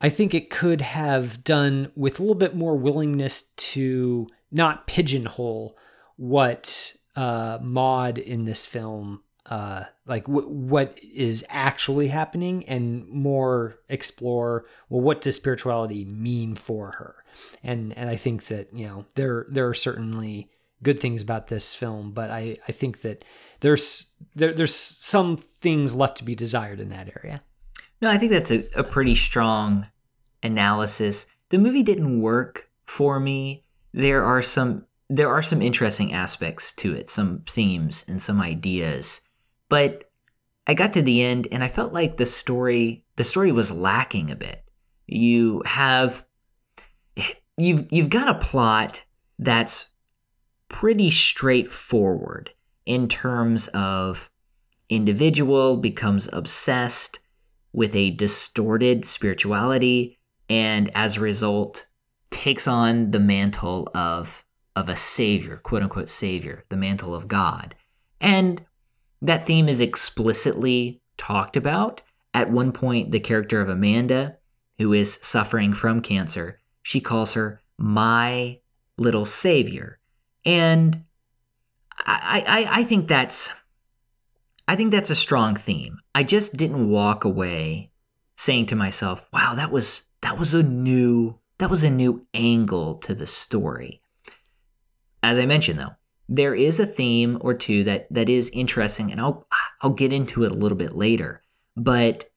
I 0.00 0.08
think 0.08 0.32
it 0.32 0.50
could 0.50 0.80
have 0.80 1.42
done 1.42 1.90
with 1.96 2.18
a 2.18 2.22
little 2.22 2.36
bit 2.36 2.54
more 2.54 2.76
willingness 2.76 3.50
to 3.56 4.28
not 4.52 4.86
pigeonhole 4.86 5.76
what 6.18 6.94
uh, 7.16 7.58
Maud 7.62 8.18
in 8.18 8.44
this 8.44 8.66
film 8.66 9.22
uh, 9.46 9.84
like 10.04 10.26
w- 10.26 10.46
what 10.46 10.98
is 11.02 11.42
actually 11.48 12.08
happening 12.08 12.68
and 12.68 13.08
more 13.08 13.78
explore 13.88 14.66
well 14.90 15.00
what 15.00 15.22
does 15.22 15.36
spirituality 15.36 16.04
mean 16.04 16.54
for 16.54 16.90
her 16.92 17.24
and 17.64 17.96
and 17.96 18.10
I 18.10 18.16
think 18.16 18.44
that 18.48 18.68
you 18.74 18.86
know 18.86 19.06
there 19.14 19.46
there 19.48 19.66
are 19.66 19.74
certainly 19.74 20.50
good 20.82 21.00
things 21.00 21.22
about 21.22 21.48
this 21.48 21.74
film, 21.74 22.12
but 22.12 22.30
I, 22.30 22.56
I 22.68 22.72
think 22.72 23.02
that 23.02 23.24
there's 23.60 24.12
there, 24.34 24.52
there's 24.52 24.74
some 24.74 25.36
things 25.36 25.94
left 25.94 26.18
to 26.18 26.24
be 26.24 26.34
desired 26.34 26.80
in 26.80 26.90
that 26.90 27.10
area. 27.16 27.42
No, 28.00 28.10
I 28.10 28.18
think 28.18 28.32
that's 28.32 28.50
a, 28.50 28.64
a 28.76 28.84
pretty 28.84 29.14
strong 29.14 29.86
analysis. 30.42 31.26
The 31.48 31.58
movie 31.58 31.82
didn't 31.82 32.20
work 32.20 32.70
for 32.86 33.18
me. 33.18 33.64
There 33.92 34.24
are 34.24 34.42
some 34.42 34.86
there 35.08 35.30
are 35.30 35.42
some 35.42 35.62
interesting 35.62 36.12
aspects 36.12 36.72
to 36.74 36.94
it, 36.94 37.08
some 37.08 37.42
themes 37.48 38.04
and 38.06 38.20
some 38.20 38.40
ideas. 38.40 39.20
But 39.68 40.10
I 40.66 40.74
got 40.74 40.92
to 40.94 41.02
the 41.02 41.22
end 41.22 41.48
and 41.50 41.64
I 41.64 41.68
felt 41.68 41.92
like 41.92 42.16
the 42.16 42.26
story 42.26 43.04
the 43.16 43.24
story 43.24 43.50
was 43.52 43.72
lacking 43.72 44.30
a 44.30 44.36
bit. 44.36 44.62
You 45.06 45.62
have 45.64 46.26
you've 47.56 47.86
you've 47.90 48.10
got 48.10 48.28
a 48.28 48.38
plot 48.38 49.02
that's 49.38 49.90
pretty 50.68 51.10
straightforward 51.10 52.50
in 52.84 53.08
terms 53.08 53.68
of 53.68 54.30
individual 54.90 55.76
becomes 55.76 56.28
obsessed 56.32 57.18
with 57.72 57.94
a 57.94 58.10
distorted 58.10 59.04
spirituality 59.04 60.18
and 60.48 60.90
as 60.94 61.16
a 61.16 61.20
result 61.20 61.86
takes 62.30 62.66
on 62.66 63.10
the 63.10 63.20
mantle 63.20 63.88
of 63.94 64.44
of 64.78 64.88
a 64.88 64.96
savior, 64.96 65.56
quote 65.56 65.82
unquote 65.82 66.10
savior, 66.10 66.64
the 66.68 66.76
mantle 66.76 67.14
of 67.14 67.28
God. 67.28 67.74
And 68.20 68.64
that 69.20 69.46
theme 69.46 69.68
is 69.68 69.80
explicitly 69.80 71.02
talked 71.16 71.56
about. 71.56 72.02
At 72.32 72.50
one 72.50 72.72
point, 72.72 73.10
the 73.10 73.20
character 73.20 73.60
of 73.60 73.68
Amanda, 73.68 74.36
who 74.78 74.92
is 74.92 75.18
suffering 75.22 75.72
from 75.72 76.00
cancer, 76.00 76.60
she 76.82 77.00
calls 77.00 77.32
her 77.32 77.60
my 77.76 78.60
little 78.96 79.24
savior. 79.24 79.98
And 80.44 81.04
I, 82.06 82.44
I, 82.46 82.80
I 82.80 82.84
think 82.84 83.08
that's 83.08 83.50
I 84.68 84.76
think 84.76 84.92
that's 84.92 85.10
a 85.10 85.16
strong 85.16 85.56
theme. 85.56 85.98
I 86.14 86.22
just 86.22 86.56
didn't 86.56 86.90
walk 86.90 87.24
away 87.24 87.90
saying 88.36 88.66
to 88.66 88.76
myself, 88.76 89.28
wow, 89.32 89.54
that 89.56 89.72
was 89.72 90.02
that 90.20 90.38
was 90.38 90.54
a 90.54 90.62
new 90.62 91.38
that 91.58 91.70
was 91.70 91.82
a 91.82 91.90
new 91.90 92.26
angle 92.32 92.94
to 92.98 93.14
the 93.14 93.26
story. 93.26 94.00
As 95.22 95.38
I 95.38 95.46
mentioned 95.46 95.78
though, 95.78 95.96
there 96.28 96.54
is 96.54 96.78
a 96.78 96.86
theme 96.86 97.38
or 97.40 97.54
two 97.54 97.84
that 97.84 98.06
that 98.12 98.28
is 98.28 98.50
interesting 98.50 99.10
and 99.10 99.20
I'll 99.20 99.46
I'll 99.80 99.90
get 99.90 100.12
into 100.12 100.44
it 100.44 100.52
a 100.52 100.56
little 100.56 100.78
bit 100.78 100.94
later. 100.94 101.42
But 101.76 102.30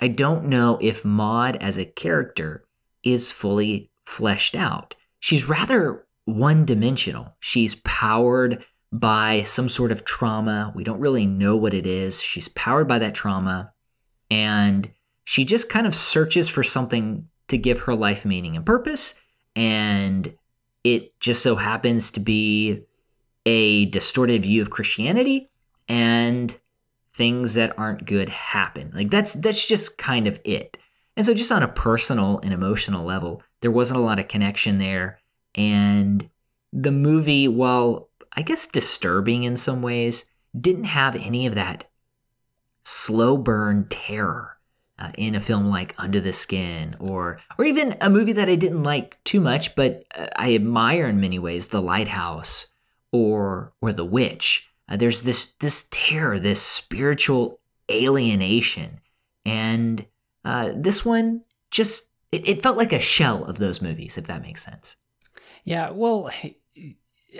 I 0.00 0.08
don't 0.08 0.46
know 0.46 0.78
if 0.80 1.04
Maud 1.04 1.56
as 1.56 1.78
a 1.78 1.84
character 1.84 2.64
is 3.02 3.32
fully 3.32 3.90
fleshed 4.04 4.56
out. 4.56 4.94
She's 5.20 5.48
rather 5.48 6.06
one-dimensional. 6.24 7.36
She's 7.40 7.74
powered 7.76 8.64
by 8.92 9.42
some 9.42 9.68
sort 9.68 9.92
of 9.92 10.04
trauma. 10.04 10.72
We 10.74 10.84
don't 10.84 11.00
really 11.00 11.26
know 11.26 11.56
what 11.56 11.74
it 11.74 11.86
is. 11.86 12.22
She's 12.22 12.48
powered 12.48 12.88
by 12.88 12.98
that 13.00 13.14
trauma 13.14 13.72
and 14.30 14.90
she 15.24 15.44
just 15.44 15.68
kind 15.68 15.86
of 15.86 15.94
searches 15.94 16.48
for 16.48 16.62
something 16.62 17.28
to 17.48 17.58
give 17.58 17.80
her 17.80 17.94
life 17.94 18.24
meaning 18.24 18.56
and 18.56 18.64
purpose 18.64 19.14
and 19.56 20.34
it 20.84 21.18
just 21.20 21.42
so 21.42 21.56
happens 21.56 22.10
to 22.12 22.20
be 22.20 22.84
a 23.46 23.86
distorted 23.86 24.42
view 24.42 24.62
of 24.62 24.70
Christianity 24.70 25.50
and 25.88 26.58
things 27.12 27.54
that 27.54 27.76
aren't 27.78 28.06
good 28.06 28.28
happen. 28.28 28.92
Like 28.94 29.10
that's 29.10 29.34
that's 29.34 29.66
just 29.66 29.98
kind 29.98 30.26
of 30.26 30.40
it. 30.44 30.76
And 31.16 31.26
so 31.26 31.34
just 31.34 31.50
on 31.50 31.62
a 31.62 31.68
personal 31.68 32.38
and 32.42 32.52
emotional 32.52 33.04
level, 33.04 33.42
there 33.60 33.70
wasn't 33.70 33.98
a 33.98 34.02
lot 34.02 34.18
of 34.18 34.28
connection 34.28 34.78
there 34.78 35.18
and 35.54 36.28
the 36.72 36.92
movie 36.92 37.48
while 37.48 38.10
I 38.32 38.42
guess 38.42 38.66
disturbing 38.66 39.44
in 39.44 39.56
some 39.56 39.82
ways 39.82 40.26
didn't 40.58 40.84
have 40.84 41.16
any 41.16 41.46
of 41.46 41.54
that 41.54 41.90
slow 42.84 43.36
burn 43.36 43.86
terror 43.88 44.57
uh, 44.98 45.10
in 45.16 45.34
a 45.34 45.40
film 45.40 45.68
like 45.68 45.94
Under 45.98 46.20
the 46.20 46.32
Skin, 46.32 46.94
or 46.98 47.40
or 47.58 47.64
even 47.64 47.96
a 48.00 48.10
movie 48.10 48.32
that 48.32 48.48
I 48.48 48.56
didn't 48.56 48.82
like 48.82 49.22
too 49.24 49.40
much, 49.40 49.74
but 49.74 50.04
uh, 50.14 50.26
I 50.36 50.54
admire 50.54 51.06
in 51.06 51.20
many 51.20 51.38
ways, 51.38 51.68
The 51.68 51.82
Lighthouse 51.82 52.66
or 53.12 53.72
or 53.80 53.92
The 53.92 54.04
Witch. 54.04 54.68
Uh, 54.88 54.96
there's 54.96 55.22
this 55.22 55.46
this 55.60 55.86
terror, 55.90 56.38
this 56.38 56.62
spiritual 56.62 57.60
alienation, 57.90 59.00
and 59.44 60.06
uh, 60.44 60.72
this 60.74 61.04
one 61.04 61.42
just 61.70 62.04
it, 62.32 62.46
it 62.48 62.62
felt 62.62 62.76
like 62.76 62.92
a 62.92 63.00
shell 63.00 63.44
of 63.44 63.58
those 63.58 63.82
movies, 63.82 64.18
if 64.18 64.26
that 64.26 64.42
makes 64.42 64.64
sense. 64.64 64.96
Yeah, 65.64 65.90
well, 65.90 66.30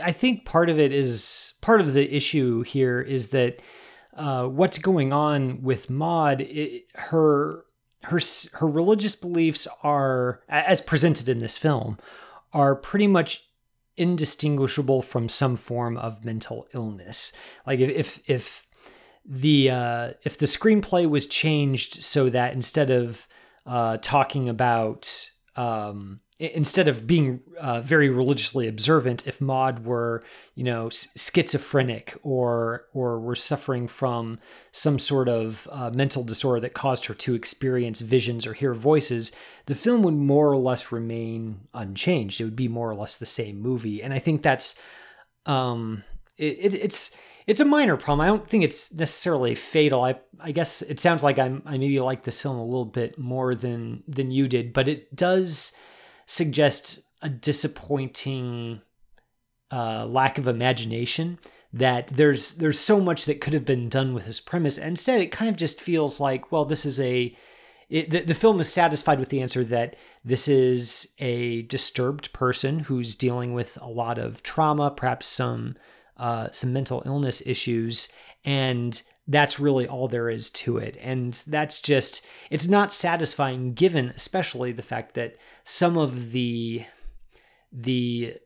I 0.02 0.12
think 0.12 0.44
part 0.44 0.68
of 0.70 0.78
it 0.78 0.92
is 0.92 1.54
part 1.60 1.80
of 1.80 1.94
the 1.94 2.14
issue 2.14 2.62
here 2.62 3.00
is 3.00 3.28
that 3.28 3.62
uh, 4.18 4.46
what's 4.48 4.78
going 4.78 5.12
on 5.12 5.62
with 5.62 5.88
Maud, 5.88 6.46
her 6.94 7.64
her 8.02 8.20
her 8.54 8.68
religious 8.68 9.16
beliefs 9.16 9.66
are 9.82 10.42
as 10.48 10.80
presented 10.80 11.28
in 11.28 11.38
this 11.38 11.56
film 11.56 11.98
are 12.52 12.75
pretty 12.75 13.06
much 13.06 13.44
indistinguishable 13.96 15.02
from 15.02 15.28
some 15.28 15.56
form 15.56 15.96
of 15.96 16.25
mental 16.25 16.66
illness. 16.72 17.32
Like 17.66 17.80
if 17.80 17.90
if, 17.90 18.30
if 18.30 18.66
the 19.25 19.70
uh, 19.70 20.10
if 20.25 20.38
the 20.38 20.46
screenplay 20.46 21.08
was 21.08 21.26
changed 21.26 22.02
so 22.02 22.30
that 22.30 22.54
instead 22.54 22.90
of 22.90 23.26
uh, 23.66 23.98
talking 24.00 24.48
about 24.48 25.30
um, 25.56 26.20
instead 26.38 26.87
of 26.87 27.07
being 27.07 27.40
uh, 27.59 27.80
very 27.80 28.09
religiously 28.09 28.68
observant, 28.68 29.26
if 29.26 29.40
Maud 29.40 29.85
were, 29.85 30.23
you 30.54 30.62
know, 30.62 30.88
schizophrenic 30.88 32.16
or 32.23 32.87
or 32.92 33.18
were 33.18 33.35
suffering 33.35 33.88
from 33.88 34.38
some 34.71 34.99
sort 34.99 35.28
of 35.28 35.68
uh, 35.73 35.90
mental 35.90 36.23
disorder 36.23 36.61
that 36.61 36.75
caused 36.75 37.07
her 37.07 37.14
to 37.14 37.35
experience 37.35 38.00
visions 38.00 38.47
or 38.47 38.52
hear 38.52 38.73
voices, 38.73 39.33
the 39.66 39.75
film 39.75 40.02
would 40.02 40.14
more 40.14 40.50
or 40.50 40.57
less 40.57 40.92
remain 40.92 41.61
unchanged. 41.75 42.40
It 42.40 42.45
would 42.45 42.57
be 42.57 42.68
more 42.68 42.88
or 42.88 42.95
less 42.95 43.16
the 43.16 43.26
same 43.26 43.61
movie, 43.61 44.02
and 44.02 44.14
I 44.14 44.21
think 44.21 44.42
that's 44.42 44.80
um, 45.47 46.04
it, 46.37 46.59
it, 46.61 46.75
it's 46.75 47.16
it's 47.49 47.61
a 47.61 47.64
minor 47.64 47.97
problem. 47.97 48.21
I 48.21 48.26
don't 48.28 48.47
think 48.47 48.62
it's 48.62 48.95
necessarily 48.95 49.57
fatal. 49.57 50.04
I 50.04 50.21
I 50.38 50.52
guess 50.52 50.83
it 50.83 51.00
sounds 51.00 51.25
like 51.25 51.40
I'm 51.40 51.62
I 51.66 51.78
maybe 51.78 51.99
like 51.99 52.23
this 52.23 52.40
film 52.40 52.59
a 52.59 52.64
little 52.64 52.85
bit 52.85 53.18
more 53.18 53.57
than 53.57 54.04
than 54.07 54.30
you 54.30 54.47
did, 54.47 54.73
but 54.73 54.87
it 54.87 55.16
does 55.16 55.76
suggest 56.28 57.00
a 57.20 57.28
disappointing 57.28 58.80
uh, 59.73 60.06
lack 60.06 60.38
of 60.38 60.47
imagination 60.47 61.38
that 61.73 62.08
there's 62.08 62.54
there's 62.54 62.78
so 62.78 63.00
much 63.00 63.25
that 63.25 63.40
could 63.40 63.54
have 63.54 63.64
been 63.64 63.88
done 63.88 64.14
with 64.14 64.26
this 64.26 64.40
premise. 64.40 64.78
Instead 64.78 65.20
it 65.20 65.32
kind 65.32 65.50
of 65.50 65.56
just 65.56 65.80
feels 65.80 66.20
like 66.20 66.52
well 66.52 66.64
this 66.64 66.87
is 66.87 67.00
a 67.00 67.35
it, 67.90 68.11
the, 68.11 68.20
the 68.20 68.35
film 68.35 68.61
is 68.61 68.70
satisfied 68.70 69.18
with 69.18 69.30
the 69.30 69.40
answer 69.40 69.64
that 69.64 69.97
this 70.23 70.47
is 70.47 71.14
a 71.18 71.62
disturbed 71.62 72.32
person 72.35 72.80
who's 72.80 73.16
dealing 73.16 73.54
with 73.54 73.78
a 73.80 73.88
lot 73.88 74.18
of 74.18 74.42
trauma 74.42 74.90
perhaps 74.90 75.26
some 75.26 75.75
uh, 76.18 76.49
some 76.50 76.73
mental 76.73 77.02
illness 77.06 77.42
issues. 77.47 78.08
And 78.44 79.00
that's 79.28 79.61
really 79.61 79.87
all 79.87 80.08
there 80.08 80.30
is 80.30 80.50
to 80.50 80.78
it. 80.78 80.97
And 81.00 81.35
that's 81.47 81.80
just, 81.80 82.26
it's 82.50 82.66
not 82.66 82.92
satisfying 82.92 83.75
given 83.75 84.12
especially 84.16 84.73
the 84.73 84.82
fact 84.82 85.14
that 85.14 85.37
some 85.64 85.99
of 85.99 86.32
the, 86.32 86.85
the, 87.70 88.37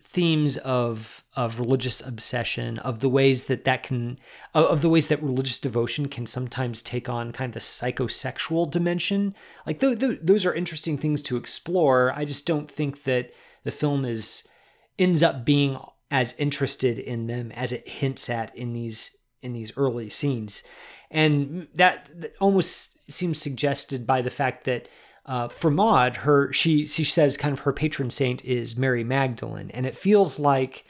themes 0.00 0.56
of 0.58 1.22
of 1.36 1.58
religious 1.58 2.06
obsession 2.06 2.78
of 2.78 3.00
the 3.00 3.08
ways 3.08 3.44
that 3.46 3.64
that 3.64 3.82
can 3.82 4.18
of 4.54 4.80
the 4.80 4.88
ways 4.88 5.08
that 5.08 5.22
religious 5.22 5.58
devotion 5.58 6.08
can 6.08 6.24
sometimes 6.24 6.80
take 6.80 7.08
on 7.08 7.32
kind 7.32 7.50
of 7.50 7.54
the 7.54 7.60
psychosexual 7.60 8.70
dimension 8.70 9.34
like 9.66 9.80
th- 9.80 9.98
th- 9.98 10.20
those 10.22 10.46
are 10.46 10.54
interesting 10.54 10.96
things 10.96 11.20
to 11.20 11.36
explore 11.36 12.12
i 12.14 12.24
just 12.24 12.46
don't 12.46 12.70
think 12.70 13.02
that 13.02 13.32
the 13.64 13.70
film 13.70 14.04
is 14.04 14.48
ends 14.98 15.22
up 15.22 15.44
being 15.44 15.76
as 16.10 16.34
interested 16.38 16.98
in 16.98 17.26
them 17.26 17.52
as 17.52 17.72
it 17.72 17.86
hints 17.86 18.30
at 18.30 18.54
in 18.56 18.72
these 18.72 19.17
in 19.42 19.52
these 19.52 19.76
early 19.76 20.08
scenes, 20.08 20.64
and 21.10 21.68
that, 21.74 22.10
that 22.20 22.34
almost 22.40 22.98
seems 23.10 23.40
suggested 23.40 24.06
by 24.06 24.22
the 24.22 24.30
fact 24.30 24.64
that 24.64 24.88
uh, 25.28 25.46
for 25.46 25.70
Maud, 25.70 26.16
her 26.16 26.52
she 26.52 26.86
she 26.86 27.04
says 27.04 27.36
kind 27.36 27.52
of 27.52 27.60
her 27.60 27.72
patron 27.72 28.08
saint 28.08 28.44
is 28.44 28.78
Mary 28.78 29.04
Magdalene, 29.04 29.70
and 29.72 29.84
it 29.84 29.94
feels 29.94 30.38
like 30.38 30.84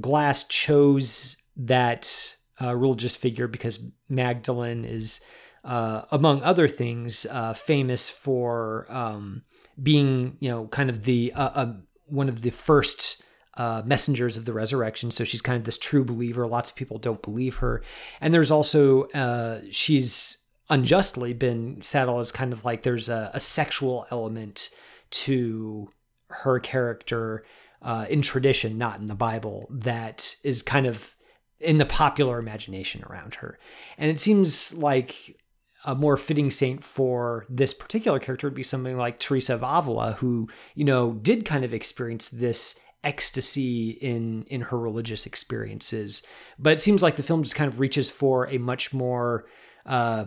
Glass 0.00 0.44
chose 0.48 1.36
that 1.56 2.36
uh, 2.60 2.74
religious 2.74 3.14
figure 3.14 3.46
because 3.46 3.88
Magdalene 4.08 4.84
is, 4.84 5.20
uh, 5.62 6.02
among 6.10 6.42
other 6.42 6.66
things, 6.66 7.26
uh, 7.30 7.54
famous 7.54 8.10
for 8.10 8.86
um, 8.88 9.42
being 9.80 10.36
you 10.40 10.50
know 10.50 10.66
kind 10.66 10.90
of 10.90 11.04
the 11.04 11.32
uh, 11.32 11.50
uh, 11.54 11.72
one 12.06 12.28
of 12.28 12.42
the 12.42 12.50
first 12.50 13.22
uh, 13.56 13.82
messengers 13.84 14.36
of 14.36 14.44
the 14.44 14.52
resurrection. 14.52 15.10
So 15.10 15.24
she's 15.24 15.42
kind 15.42 15.56
of 15.58 15.64
this 15.64 15.78
true 15.78 16.04
believer. 16.04 16.46
Lots 16.46 16.70
of 16.70 16.76
people 16.76 16.98
don't 16.98 17.22
believe 17.22 17.56
her. 17.56 17.82
And 18.20 18.32
there's 18.32 18.50
also, 18.50 19.04
uh, 19.10 19.60
she's 19.70 20.38
unjustly 20.70 21.32
been 21.34 21.82
saddled 21.82 22.20
as 22.20 22.32
kind 22.32 22.52
of 22.52 22.64
like 22.64 22.82
there's 22.82 23.08
a, 23.08 23.30
a 23.34 23.40
sexual 23.40 24.06
element 24.10 24.70
to 25.10 25.90
her 26.28 26.58
character. 26.58 27.44
uh, 27.84 28.06
in 28.08 28.22
tradition, 28.22 28.78
not 28.78 28.98
in 28.98 29.06
the 29.06 29.14
Bible, 29.14 29.68
that 29.70 30.36
is 30.42 30.62
kind 30.62 30.86
of 30.86 31.14
in 31.60 31.78
the 31.78 31.86
popular 31.86 32.38
imagination 32.38 33.04
around 33.04 33.36
her. 33.36 33.58
And 33.98 34.10
it 34.10 34.18
seems 34.18 34.74
like 34.74 35.36
a 35.84 35.94
more 35.94 36.16
fitting 36.16 36.50
saint 36.50 36.82
for 36.82 37.44
this 37.50 37.74
particular 37.74 38.18
character 38.18 38.46
would 38.46 38.54
be 38.54 38.62
something 38.62 38.96
like 38.96 39.18
Teresa 39.18 39.54
of 39.54 39.62
Avila, 39.62 40.12
who, 40.14 40.48
you 40.74 40.84
know, 40.84 41.12
did 41.12 41.44
kind 41.44 41.64
of 41.64 41.74
experience 41.74 42.30
this 42.30 42.80
ecstasy 43.04 43.90
in 43.90 44.44
in 44.44 44.62
her 44.62 44.78
religious 44.78 45.26
experiences. 45.26 46.26
But 46.58 46.74
it 46.74 46.80
seems 46.80 47.02
like 47.02 47.16
the 47.16 47.22
film 47.22 47.42
just 47.42 47.56
kind 47.56 47.72
of 47.72 47.80
reaches 47.80 48.10
for 48.10 48.48
a 48.48 48.58
much 48.58 48.92
more 48.92 49.46
uh, 49.86 50.26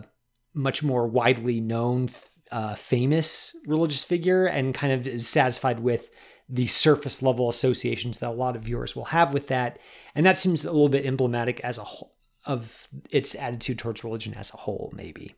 much 0.54 0.82
more 0.82 1.06
widely 1.06 1.60
known, 1.60 2.08
uh, 2.50 2.74
famous 2.74 3.56
religious 3.66 4.04
figure, 4.04 4.46
and 4.46 4.74
kind 4.74 4.92
of 4.92 5.06
is 5.06 5.28
satisfied 5.28 5.80
with 5.80 6.10
the 6.48 6.66
surface 6.66 7.22
level 7.22 7.48
associations 7.48 8.20
that 8.20 8.30
a 8.30 8.32
lot 8.32 8.56
of 8.56 8.62
viewers 8.62 8.96
will 8.96 9.04
have 9.04 9.34
with 9.34 9.48
that. 9.48 9.78
And 10.14 10.24
that 10.24 10.38
seems 10.38 10.64
a 10.64 10.72
little 10.72 10.88
bit 10.88 11.04
emblematic 11.04 11.60
as 11.60 11.78
a 11.78 11.84
whole 11.84 12.14
of 12.46 12.88
its 13.10 13.34
attitude 13.34 13.78
towards 13.78 14.02
religion 14.02 14.32
as 14.34 14.52
a 14.54 14.56
whole, 14.56 14.90
maybe. 14.94 15.34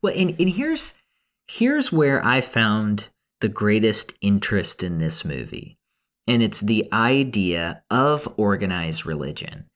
Well, 0.00 0.14
and, 0.16 0.36
and 0.38 0.50
here's 0.50 0.94
here's 1.48 1.92
where 1.92 2.24
I 2.24 2.40
found 2.40 3.08
the 3.40 3.48
greatest 3.48 4.14
interest 4.20 4.82
in 4.82 4.98
this 4.98 5.24
movie. 5.24 5.76
And 6.26 6.42
it's 6.42 6.60
the 6.60 6.88
idea 6.92 7.82
of 7.90 8.32
organized 8.36 9.04
religion. 9.04 9.66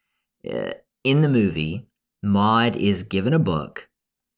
Uh, 0.48 0.72
in 1.02 1.22
the 1.22 1.28
movie, 1.28 1.88
Maud 2.22 2.76
is 2.76 3.02
given 3.02 3.32
a 3.32 3.38
book 3.38 3.88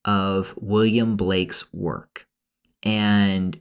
of 0.04 0.54
William 0.56 1.16
Blake's 1.16 1.72
work. 1.72 2.26
And 2.82 3.60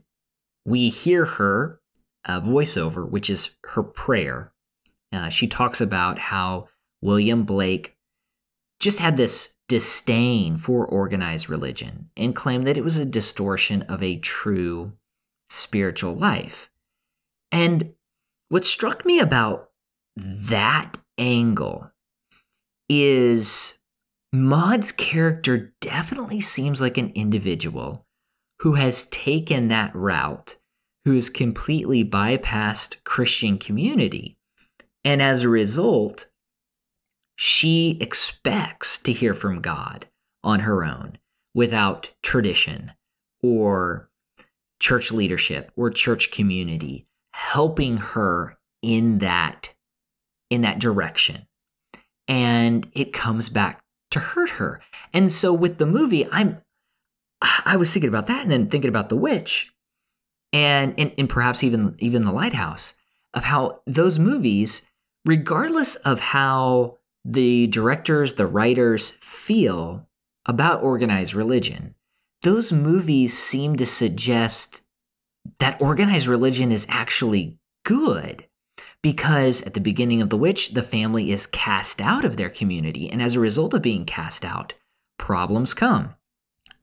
we 0.64 0.88
hear 0.88 1.24
her 1.24 1.80
uh, 2.24 2.40
voiceover, 2.40 3.08
which 3.08 3.28
is 3.28 3.56
her 3.64 3.82
prayer. 3.82 4.52
Uh, 5.12 5.28
she 5.28 5.46
talks 5.46 5.80
about 5.80 6.18
how 6.18 6.68
William 7.00 7.44
Blake 7.44 7.96
just 8.80 8.98
had 8.98 9.16
this 9.16 9.54
disdain 9.68 10.56
for 10.56 10.86
organized 10.86 11.48
religion 11.48 12.10
and 12.16 12.34
claimed 12.34 12.66
that 12.66 12.78
it 12.78 12.84
was 12.84 12.96
a 12.96 13.04
distortion 13.04 13.82
of 13.82 14.02
a 14.02 14.18
true 14.18 14.92
spiritual 15.48 16.14
life. 16.14 16.70
And 17.50 17.94
what 18.48 18.64
struck 18.64 19.04
me 19.04 19.18
about 19.18 19.70
that 20.16 20.96
angle 21.18 21.90
is 22.88 23.78
Maud's 24.32 24.92
character 24.92 25.74
definitely 25.80 26.40
seems 26.40 26.80
like 26.80 26.98
an 26.98 27.12
individual 27.14 28.06
who 28.60 28.74
has 28.74 29.06
taken 29.06 29.68
that 29.68 29.94
route, 29.94 30.56
who 31.04 31.14
has 31.14 31.30
completely 31.30 32.04
bypassed 32.04 32.96
Christian 33.04 33.58
community. 33.58 34.36
And 35.04 35.22
as 35.22 35.42
a 35.42 35.48
result, 35.48 36.28
she 37.36 37.96
expects 38.00 38.98
to 38.98 39.12
hear 39.12 39.32
from 39.32 39.60
God 39.60 40.06
on 40.42 40.60
her 40.60 40.84
own 40.84 41.18
without 41.54 42.10
tradition 42.22 42.92
or 43.42 44.10
church 44.80 45.10
leadership 45.12 45.72
or 45.76 45.90
church 45.90 46.30
community 46.30 47.07
helping 47.38 47.96
her 47.98 48.56
in 48.82 49.18
that 49.18 49.72
in 50.50 50.62
that 50.62 50.78
direction. 50.78 51.46
And 52.26 52.90
it 52.94 53.12
comes 53.12 53.48
back 53.48 53.80
to 54.10 54.18
hurt 54.18 54.50
her. 54.50 54.80
And 55.12 55.30
so 55.30 55.52
with 55.52 55.78
the 55.78 55.86
movie 55.86 56.26
i'm 56.30 56.60
i 57.64 57.76
was 57.76 57.92
thinking 57.92 58.08
about 58.08 58.26
that 58.26 58.42
and 58.42 58.50
then 58.50 58.68
thinking 58.68 58.88
about 58.88 59.08
the 59.08 59.16
witch 59.16 59.72
and 60.52 60.94
and, 60.98 61.12
and 61.16 61.28
perhaps 61.28 61.62
even 61.62 61.94
even 61.98 62.22
the 62.22 62.32
lighthouse 62.32 62.94
of 63.32 63.44
how 63.44 63.80
those 63.86 64.18
movies 64.18 64.82
regardless 65.24 65.94
of 65.96 66.18
how 66.20 66.98
the 67.24 67.66
directors, 67.66 68.34
the 68.34 68.46
writers 68.46 69.10
feel 69.20 70.06
about 70.46 70.82
organized 70.82 71.34
religion, 71.34 71.94
those 72.42 72.72
movies 72.72 73.36
seem 73.36 73.76
to 73.76 73.84
suggest 73.84 74.82
that 75.58 75.80
organized 75.80 76.26
religion 76.26 76.72
is 76.72 76.86
actually 76.88 77.58
good. 77.84 78.46
Because 79.00 79.62
at 79.62 79.74
the 79.74 79.80
beginning 79.80 80.20
of 80.20 80.30
The 80.30 80.36
Witch, 80.36 80.74
the 80.74 80.82
family 80.82 81.30
is 81.30 81.46
cast 81.46 82.00
out 82.00 82.24
of 82.24 82.36
their 82.36 82.50
community. 82.50 83.08
And 83.08 83.22
as 83.22 83.36
a 83.36 83.40
result 83.40 83.72
of 83.74 83.82
being 83.82 84.04
cast 84.04 84.44
out, 84.44 84.74
problems 85.18 85.72
come. 85.72 86.14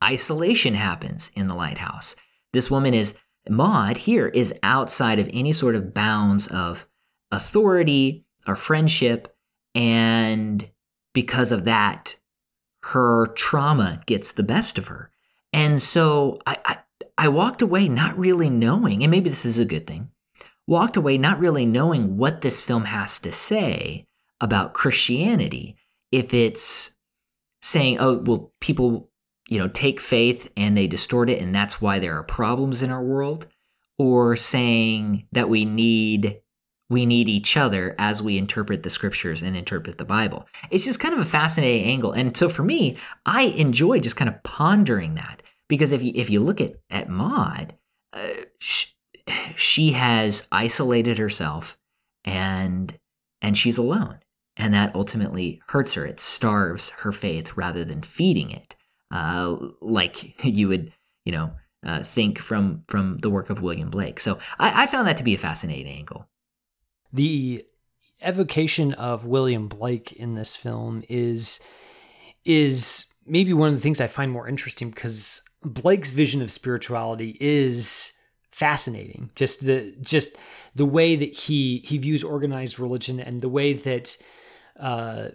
Isolation 0.02 0.74
happens 0.74 1.30
in 1.34 1.46
the 1.46 1.54
lighthouse. 1.54 2.16
This 2.52 2.70
woman 2.70 2.94
is, 2.94 3.16
Maud 3.48 3.98
here, 3.98 4.28
is 4.28 4.54
outside 4.62 5.18
of 5.18 5.28
any 5.32 5.52
sort 5.52 5.74
of 5.74 5.92
bounds 5.92 6.46
of 6.46 6.86
authority 7.30 8.24
or 8.46 8.56
friendship 8.56 9.36
and 9.76 10.70
because 11.12 11.52
of 11.52 11.64
that, 11.64 12.16
her 12.82 13.26
trauma 13.36 14.02
gets 14.06 14.32
the 14.32 14.42
best 14.42 14.78
of 14.78 14.86
her. 14.86 15.10
And 15.52 15.80
so 15.80 16.38
I, 16.46 16.56
I, 16.64 16.78
I 17.18 17.28
walked 17.28 17.62
away 17.62 17.88
not 17.88 18.18
really 18.18 18.50
knowing, 18.50 19.02
and 19.02 19.10
maybe 19.10 19.30
this 19.30 19.46
is 19.46 19.58
a 19.58 19.64
good 19.64 19.86
thing, 19.86 20.10
walked 20.66 20.96
away 20.96 21.16
not 21.18 21.38
really 21.38 21.64
knowing 21.64 22.16
what 22.16 22.42
this 22.42 22.60
film 22.60 22.84
has 22.84 23.18
to 23.20 23.32
say 23.32 24.04
about 24.40 24.74
Christianity. 24.74 25.76
If 26.12 26.34
it's 26.34 26.94
saying, 27.62 27.98
oh, 28.00 28.18
well, 28.18 28.52
people, 28.60 29.10
you 29.48 29.58
know, 29.58 29.68
take 29.68 30.00
faith 30.00 30.50
and 30.56 30.76
they 30.76 30.86
distort 30.86 31.30
it, 31.30 31.40
and 31.40 31.54
that's 31.54 31.80
why 31.80 31.98
there 31.98 32.18
are 32.18 32.22
problems 32.22 32.82
in 32.82 32.90
our 32.90 33.02
world, 33.02 33.46
or 33.98 34.36
saying 34.36 35.26
that 35.32 35.48
we 35.48 35.64
need 35.64 36.40
we 36.88 37.04
need 37.04 37.28
each 37.28 37.56
other 37.56 37.96
as 37.98 38.22
we 38.22 38.38
interpret 38.38 38.82
the 38.82 38.90
scriptures 38.90 39.42
and 39.42 39.56
interpret 39.56 39.98
the 39.98 40.04
Bible. 40.04 40.46
It's 40.70 40.84
just 40.84 41.00
kind 41.00 41.12
of 41.12 41.20
a 41.20 41.24
fascinating 41.24 41.84
angle. 41.84 42.12
And 42.12 42.36
so 42.36 42.48
for 42.48 42.62
me, 42.62 42.96
I 43.24 43.42
enjoy 43.42 43.98
just 43.98 44.16
kind 44.16 44.28
of 44.28 44.40
pondering 44.44 45.16
that 45.16 45.42
because 45.68 45.92
if 45.92 46.02
you 46.02 46.12
if 46.14 46.30
you 46.30 46.40
look 46.40 46.60
at 46.60 46.74
at 46.90 47.08
Maud, 47.08 47.74
uh, 48.12 48.28
she, 48.58 48.88
she 49.56 49.92
has 49.92 50.46
isolated 50.52 51.18
herself 51.18 51.76
and 52.24 52.98
and 53.42 53.56
she's 53.56 53.78
alone. 53.78 54.18
And 54.58 54.72
that 54.72 54.94
ultimately 54.94 55.60
hurts 55.68 55.94
her. 55.94 56.06
It 56.06 56.18
starves 56.18 56.88
her 57.00 57.12
faith 57.12 57.56
rather 57.56 57.84
than 57.84 58.00
feeding 58.02 58.50
it, 58.50 58.74
uh, 59.10 59.56
like 59.82 60.42
you 60.44 60.68
would, 60.68 60.92
you 61.24 61.32
know, 61.32 61.52
uh, 61.84 62.02
think 62.02 62.38
from 62.38 62.82
from 62.88 63.18
the 63.18 63.30
work 63.30 63.50
of 63.50 63.62
William 63.62 63.90
Blake. 63.90 64.18
So 64.20 64.38
I, 64.58 64.84
I 64.84 64.86
found 64.86 65.06
that 65.08 65.16
to 65.18 65.24
be 65.24 65.34
a 65.34 65.38
fascinating 65.38 65.92
angle. 65.92 66.28
The 67.12 67.64
evocation 68.20 68.94
of 68.94 69.26
William 69.26 69.68
Blake 69.68 70.12
in 70.12 70.34
this 70.34 70.56
film 70.56 71.02
is 71.08 71.60
is 72.44 73.12
maybe 73.26 73.52
one 73.52 73.68
of 73.68 73.74
the 73.74 73.80
things 73.80 74.00
I 74.00 74.06
find 74.06 74.30
more 74.30 74.48
interesting 74.48 74.90
because 74.90 75.42
Blake's 75.66 76.10
vision 76.10 76.42
of 76.42 76.50
spirituality 76.50 77.36
is 77.40 78.12
fascinating. 78.50 79.30
Just 79.34 79.66
the 79.66 79.94
just 80.00 80.36
the 80.74 80.86
way 80.86 81.16
that 81.16 81.32
he 81.32 81.82
he 81.84 81.98
views 81.98 82.24
organized 82.24 82.78
religion 82.78 83.20
and 83.20 83.42
the 83.42 83.48
way 83.48 83.72
that 83.74 84.16
uh, 84.78 85.28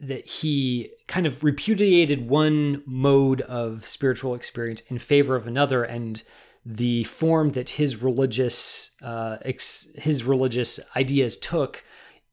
that 0.00 0.26
he 0.26 0.90
kind 1.06 1.26
of 1.26 1.42
repudiated 1.42 2.28
one 2.28 2.82
mode 2.86 3.40
of 3.42 3.86
spiritual 3.86 4.34
experience 4.34 4.80
in 4.88 4.98
favor 4.98 5.34
of 5.34 5.46
another 5.46 5.82
and 5.82 6.22
the 6.64 7.04
form 7.04 7.50
that 7.50 7.70
his 7.70 8.02
religious 8.02 8.94
uh, 9.02 9.38
ex- 9.42 9.92
his 9.96 10.24
religious 10.24 10.78
ideas 10.96 11.36
took 11.38 11.84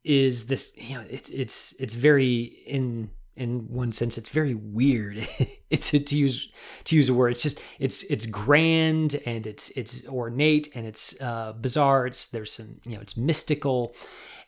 is 0.04 0.48
this 0.48 0.74
you 0.78 0.96
know 0.96 1.06
it, 1.10 1.30
it's 1.32 1.74
it's 1.80 1.96
very 1.96 2.42
in 2.68 3.10
in 3.36 3.68
one 3.68 3.92
sense 3.92 4.18
it's 4.18 4.30
very 4.30 4.54
weird. 4.56 5.28
It's 5.72 5.92
to, 5.92 6.18
use 6.18 6.54
to 6.86 6.96
use 6.96 7.10
a 7.10 7.14
word 7.14 7.32
it's 7.32 7.44
just 7.44 7.62
it's 7.80 8.04
it's 8.04 8.26
grand 8.28 9.18
and 9.26 9.46
it's 9.46 9.72
it's 9.72 10.08
ornate 10.08 10.70
and 10.74 10.88
it's 10.88 11.20
uh, 11.20 11.52
bizarre. 11.54 12.08
It's 12.08 12.28
there's 12.28 12.54
some 12.54 12.80
you 12.86 12.96
know 12.96 13.02
it's 13.02 13.18
mystical. 13.18 13.94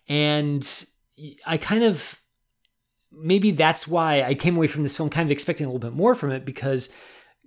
And 0.07 0.65
i 1.45 1.57
kind 1.57 1.83
of 1.83 2.21
maybe 3.11 3.51
that's 3.51 3.87
why 3.87 4.21
i 4.23 4.33
came 4.33 4.55
away 4.55 4.67
from 4.67 4.83
this 4.83 4.95
film 4.95 5.09
kind 5.09 5.25
of 5.27 5.31
expecting 5.31 5.65
a 5.65 5.69
little 5.69 5.79
bit 5.79 5.95
more 5.95 6.15
from 6.15 6.31
it 6.31 6.45
because 6.45 6.89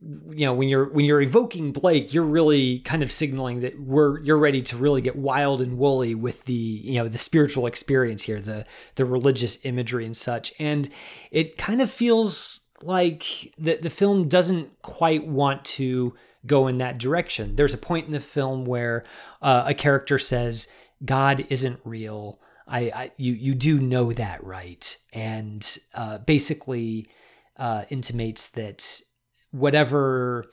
you 0.02 0.46
know 0.46 0.54
when 0.54 0.68
you're 0.68 0.86
when 0.86 1.04
you're 1.04 1.20
evoking 1.20 1.72
Blake, 1.72 2.14
you're 2.14 2.24
really 2.24 2.78
kind 2.80 3.02
of 3.02 3.12
signaling 3.12 3.60
that 3.60 3.78
we're 3.78 4.20
you're 4.20 4.38
ready 4.38 4.62
to 4.62 4.76
really 4.76 5.02
get 5.02 5.16
wild 5.16 5.60
and 5.60 5.76
woolly 5.76 6.14
with 6.14 6.44
the 6.46 6.54
you 6.54 6.94
know 6.94 7.08
the 7.08 7.18
spiritual 7.18 7.66
experience 7.66 8.22
here, 8.22 8.40
the 8.40 8.64
the 8.94 9.04
religious 9.04 9.64
imagery 9.64 10.06
and 10.06 10.16
such. 10.16 10.52
And 10.58 10.88
it 11.30 11.58
kind 11.58 11.82
of 11.82 11.90
feels 11.90 12.60
like 12.82 13.52
the 13.58 13.76
the 13.76 13.90
film 13.90 14.28
doesn't 14.28 14.80
quite 14.82 15.26
want 15.26 15.64
to 15.66 16.14
go 16.46 16.66
in 16.66 16.76
that 16.76 16.96
direction. 16.96 17.56
There's 17.56 17.74
a 17.74 17.78
point 17.78 18.06
in 18.06 18.12
the 18.12 18.20
film 18.20 18.64
where 18.64 19.04
uh, 19.42 19.64
a 19.66 19.74
character 19.74 20.18
says, 20.18 20.72
"God 21.04 21.46
isn't 21.50 21.80
real." 21.84 22.40
I, 22.66 22.80
I 22.80 23.10
you 23.18 23.34
you 23.34 23.54
do 23.54 23.78
know 23.78 24.14
that, 24.14 24.42
right? 24.42 24.96
And 25.12 25.78
uh, 25.94 26.18
basically 26.18 27.10
uh, 27.58 27.84
intimates 27.90 28.46
that 28.52 29.02
whatever 29.50 30.46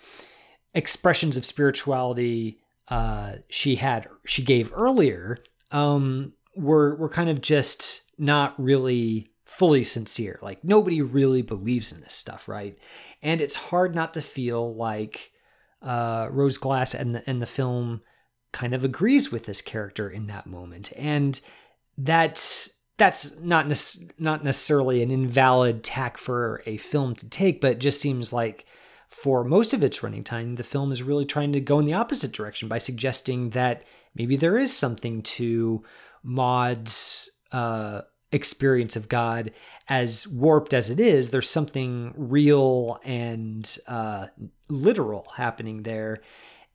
expressions 0.73 1.37
of 1.37 1.45
spirituality 1.45 2.59
uh, 2.87 3.33
she 3.49 3.75
had 3.75 4.07
she 4.25 4.43
gave 4.43 4.71
earlier 4.73 5.37
um, 5.71 6.33
were 6.55 6.95
were 6.95 7.09
kind 7.09 7.29
of 7.29 7.41
just 7.41 8.03
not 8.17 8.53
really 8.57 9.29
fully 9.45 9.83
sincere. 9.83 10.39
Like 10.41 10.63
nobody 10.63 11.01
really 11.01 11.41
believes 11.41 11.91
in 11.91 12.01
this 12.01 12.13
stuff, 12.13 12.47
right? 12.47 12.77
And 13.21 13.41
it's 13.41 13.55
hard 13.55 13.95
not 13.95 14.13
to 14.13 14.21
feel 14.21 14.75
like 14.75 15.31
uh, 15.81 16.27
Rose 16.31 16.57
Glass 16.57 16.93
and 16.93 17.15
the 17.15 17.29
and 17.29 17.41
the 17.41 17.45
film 17.45 18.01
kind 18.53 18.73
of 18.73 18.83
agrees 18.83 19.31
with 19.31 19.45
this 19.45 19.61
character 19.61 20.09
in 20.09 20.27
that 20.27 20.47
moment, 20.47 20.91
and 20.95 21.39
that's 21.97 22.69
that's 22.97 23.39
not 23.39 23.67
ne- 23.67 24.07
not 24.17 24.43
necessarily 24.43 25.03
an 25.03 25.11
invalid 25.11 25.83
tack 25.83 26.17
for 26.17 26.61
a 26.65 26.77
film 26.77 27.15
to 27.15 27.29
take, 27.29 27.61
but 27.61 27.79
just 27.79 28.01
seems 28.01 28.33
like 28.33 28.65
for 29.07 29.43
most 29.43 29.73
of 29.73 29.83
its 29.83 30.03
running 30.03 30.23
time, 30.23 30.55
the 30.55 30.63
film 30.63 30.91
is 30.91 31.01
really 31.01 31.25
trying 31.25 31.53
to 31.53 31.61
go 31.61 31.79
in 31.79 31.85
the 31.85 31.93
opposite 31.93 32.33
direction 32.33 32.67
by 32.67 32.77
suggesting 32.77 33.51
that 33.51 33.83
maybe 34.13 34.35
there 34.35 34.57
is 34.57 34.75
something 34.75 35.21
to 35.21 35.83
Maud's 36.23 37.29
uh, 37.51 38.01
experience 38.31 38.95
of 38.97 39.07
God, 39.07 39.51
as 39.87 40.27
warped 40.27 40.73
as 40.73 40.91
it 40.91 40.99
is. 40.99 41.29
There's 41.29 41.49
something 41.49 42.13
real 42.17 42.99
and 43.03 43.77
uh, 43.87 44.27
literal 44.67 45.27
happening 45.35 45.83
there. 45.83 46.21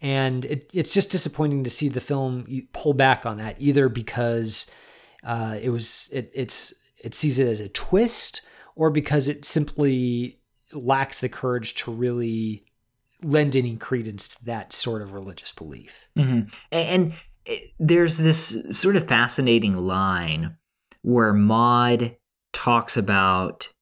And 0.00 0.44
it, 0.46 0.70
it's 0.72 0.94
just 0.94 1.10
disappointing 1.10 1.64
to 1.64 1.70
see 1.70 1.88
the 1.88 2.00
film 2.00 2.46
pull 2.72 2.94
back 2.94 3.26
on 3.26 3.36
that, 3.36 3.56
either 3.58 3.88
because 3.88 4.70
uh, 5.22 5.58
it 5.60 5.70
was 5.70 6.10
it, 6.12 6.30
it's 6.34 6.74
it 6.98 7.14
sees 7.14 7.38
it 7.38 7.46
as 7.46 7.60
a 7.60 7.68
twist, 7.68 8.40
or 8.74 8.90
because 8.90 9.28
it 9.28 9.44
simply 9.44 10.40
lacks 10.74 11.20
the 11.20 11.28
courage 11.28 11.74
to 11.74 11.92
really 11.92 12.64
lend 13.22 13.56
any 13.56 13.76
credence 13.76 14.28
to 14.28 14.44
that 14.44 14.72
sort 14.72 15.02
of 15.02 15.12
religious 15.12 15.52
belief. 15.52 16.08
Mm-hmm. 16.16 16.48
And, 16.70 16.88
and 16.88 17.12
there's 17.78 18.18
this 18.18 18.56
sort 18.70 18.96
of 18.96 19.06
fascinating 19.06 19.76
line 19.76 20.56
where 21.02 21.32
Maud 21.32 22.16
talks 22.52 22.96
about 22.96 23.72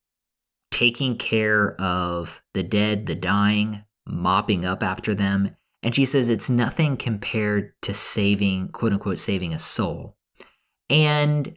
taking 0.71 1.17
care 1.17 1.75
of 1.81 2.43
the 2.55 2.63
dead, 2.63 3.07
the 3.07 3.15
dying, 3.15 3.85
mopping 4.07 4.65
up 4.65 4.83
after 4.83 5.15
them. 5.15 5.57
And 5.83 5.95
she 5.95 6.05
says 6.05 6.29
it's 6.29 6.51
nothing 6.51 6.97
compared 6.97 7.73
to 7.83 7.95
saving, 7.95 8.69
quote 8.69 8.93
unquote, 8.93 9.19
saving 9.19 9.53
a 9.53 9.59
soul. 9.59 10.17
And 10.89 11.57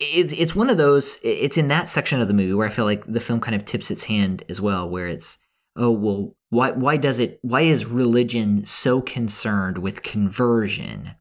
it's 0.00 0.54
one 0.54 0.70
of 0.70 0.76
those, 0.76 1.18
it's 1.22 1.58
in 1.58 1.66
that 1.68 1.88
section 1.88 2.20
of 2.20 2.28
the 2.28 2.34
movie 2.34 2.54
where 2.54 2.66
I 2.66 2.70
feel 2.70 2.84
like 2.84 3.04
the 3.06 3.20
film 3.20 3.40
kind 3.40 3.54
of 3.54 3.64
tips 3.64 3.90
its 3.90 4.04
hand 4.04 4.44
as 4.48 4.60
well, 4.60 4.88
where 4.88 5.08
it's, 5.08 5.38
oh, 5.76 5.90
well, 5.90 6.36
why, 6.50 6.70
why 6.70 6.96
does 6.96 7.20
it, 7.20 7.38
why 7.42 7.62
is 7.62 7.86
religion 7.86 8.64
so 8.64 9.00
concerned 9.00 9.78
with 9.78 10.02
conversion 10.02 11.12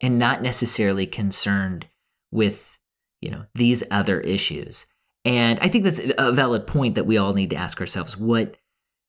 and 0.00 0.18
not 0.18 0.42
necessarily 0.42 1.06
concerned 1.06 1.88
with, 2.30 2.78
you 3.20 3.30
know, 3.30 3.46
these 3.54 3.82
other 3.90 4.20
issues? 4.20 4.86
And 5.24 5.58
I 5.60 5.68
think 5.68 5.84
that's 5.84 6.00
a 6.16 6.32
valid 6.32 6.66
point 6.66 6.94
that 6.94 7.06
we 7.06 7.18
all 7.18 7.34
need 7.34 7.50
to 7.50 7.56
ask 7.56 7.80
ourselves. 7.80 8.16
What, 8.16 8.56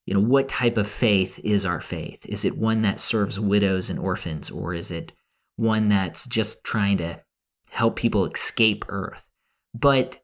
you 0.06 0.14
know, 0.14 0.20
what 0.20 0.48
type 0.48 0.76
of 0.76 0.88
faith 0.88 1.38
is 1.44 1.64
our 1.64 1.80
faith? 1.80 2.26
Is 2.26 2.44
it 2.44 2.58
one 2.58 2.82
that 2.82 3.00
serves 3.00 3.38
widows 3.38 3.88
and 3.90 3.98
orphans, 3.98 4.50
or 4.50 4.74
is 4.74 4.90
it 4.90 5.12
one 5.56 5.88
that's 5.88 6.26
just 6.26 6.64
trying 6.64 6.98
to 6.98 7.22
help 7.70 7.96
people 7.96 8.26
escape 8.26 8.84
Earth? 8.88 9.28
But 9.74 10.22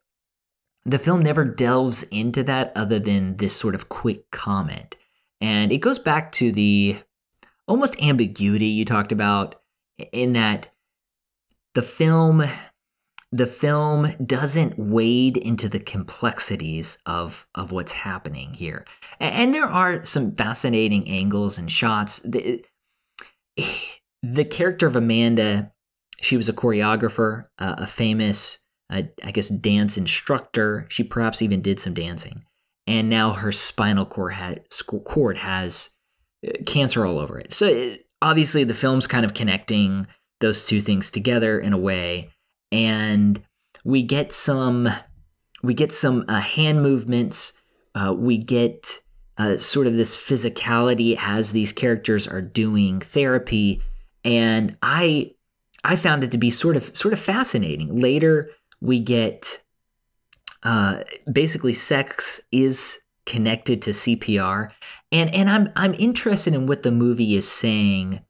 the 0.84 0.98
film 0.98 1.22
never 1.22 1.44
delves 1.44 2.04
into 2.04 2.42
that 2.44 2.72
other 2.76 2.98
than 2.98 3.38
this 3.38 3.56
sort 3.56 3.74
of 3.74 3.88
quick 3.88 4.30
comment. 4.30 4.96
And 5.40 5.72
it 5.72 5.78
goes 5.78 5.98
back 5.98 6.32
to 6.32 6.52
the 6.52 6.98
almost 7.66 8.00
ambiguity 8.00 8.66
you 8.66 8.84
talked 8.84 9.12
about 9.12 9.60
in 10.12 10.32
that 10.34 10.68
the 11.74 11.82
film 11.82 12.44
the 13.32 13.46
film 13.46 14.06
doesn't 14.24 14.78
wade 14.78 15.36
into 15.36 15.68
the 15.68 15.80
complexities 15.80 16.98
of 17.04 17.46
of 17.54 17.72
what's 17.72 17.92
happening 17.92 18.54
here. 18.54 18.86
And 19.18 19.52
there 19.52 19.66
are 19.66 20.04
some 20.04 20.34
fascinating 20.34 21.08
angles 21.08 21.58
and 21.58 21.70
shots. 21.70 22.20
The, 22.20 22.64
the 24.22 24.44
character 24.44 24.86
of 24.86 24.96
Amanda, 24.96 25.72
she 26.20 26.36
was 26.36 26.48
a 26.48 26.52
choreographer, 26.52 27.46
uh, 27.58 27.76
a 27.78 27.86
famous, 27.86 28.58
uh, 28.90 29.02
I 29.22 29.30
guess, 29.30 29.48
dance 29.48 29.96
instructor. 29.96 30.86
She 30.88 31.04
perhaps 31.04 31.42
even 31.42 31.62
did 31.62 31.80
some 31.80 31.94
dancing. 31.94 32.44
And 32.86 33.10
now 33.10 33.32
her 33.32 33.52
spinal 33.52 34.06
cord, 34.06 34.34
ha- 34.34 34.54
cord 35.04 35.38
has 35.38 35.90
uh, 36.46 36.52
cancer 36.64 37.04
all 37.04 37.18
over 37.18 37.38
it. 37.38 37.52
So 37.52 37.96
obviously, 38.22 38.64
the 38.64 38.74
film's 38.74 39.06
kind 39.06 39.24
of 39.24 39.34
connecting 39.34 40.06
those 40.40 40.64
two 40.64 40.80
things 40.80 41.10
together 41.10 41.58
in 41.58 41.72
a 41.72 41.78
way 41.78 42.30
and 42.72 43.40
we 43.84 44.02
get 44.02 44.32
some 44.32 44.88
we 45.62 45.74
get 45.74 45.92
some 45.92 46.24
uh, 46.28 46.40
hand 46.40 46.82
movements. 46.82 47.52
Uh, 47.94 48.14
we 48.16 48.36
get 48.36 49.00
uh, 49.38 49.56
sort 49.56 49.86
of 49.86 49.94
this 49.94 50.16
physicality 50.16 51.16
as 51.18 51.52
these 51.52 51.72
characters 51.72 52.28
are 52.28 52.42
doing 52.42 53.00
therapy, 53.00 53.82
and 54.24 54.76
I 54.82 55.32
I 55.84 55.96
found 55.96 56.24
it 56.24 56.32
to 56.32 56.38
be 56.38 56.50
sort 56.50 56.76
of 56.76 56.96
sort 56.96 57.12
of 57.14 57.20
fascinating. 57.20 57.96
Later, 57.96 58.50
we 58.80 59.00
get 59.00 59.62
uh, 60.62 61.02
basically 61.30 61.72
sex 61.72 62.40
is 62.50 62.98
connected 63.24 63.82
to 63.82 63.90
CPR, 63.90 64.70
and 65.12 65.34
and 65.34 65.48
I'm 65.48 65.72
I'm 65.76 65.94
interested 65.94 66.54
in 66.54 66.66
what 66.66 66.82
the 66.82 66.90
movie 66.90 67.36
is 67.36 67.50
saying 67.50 68.20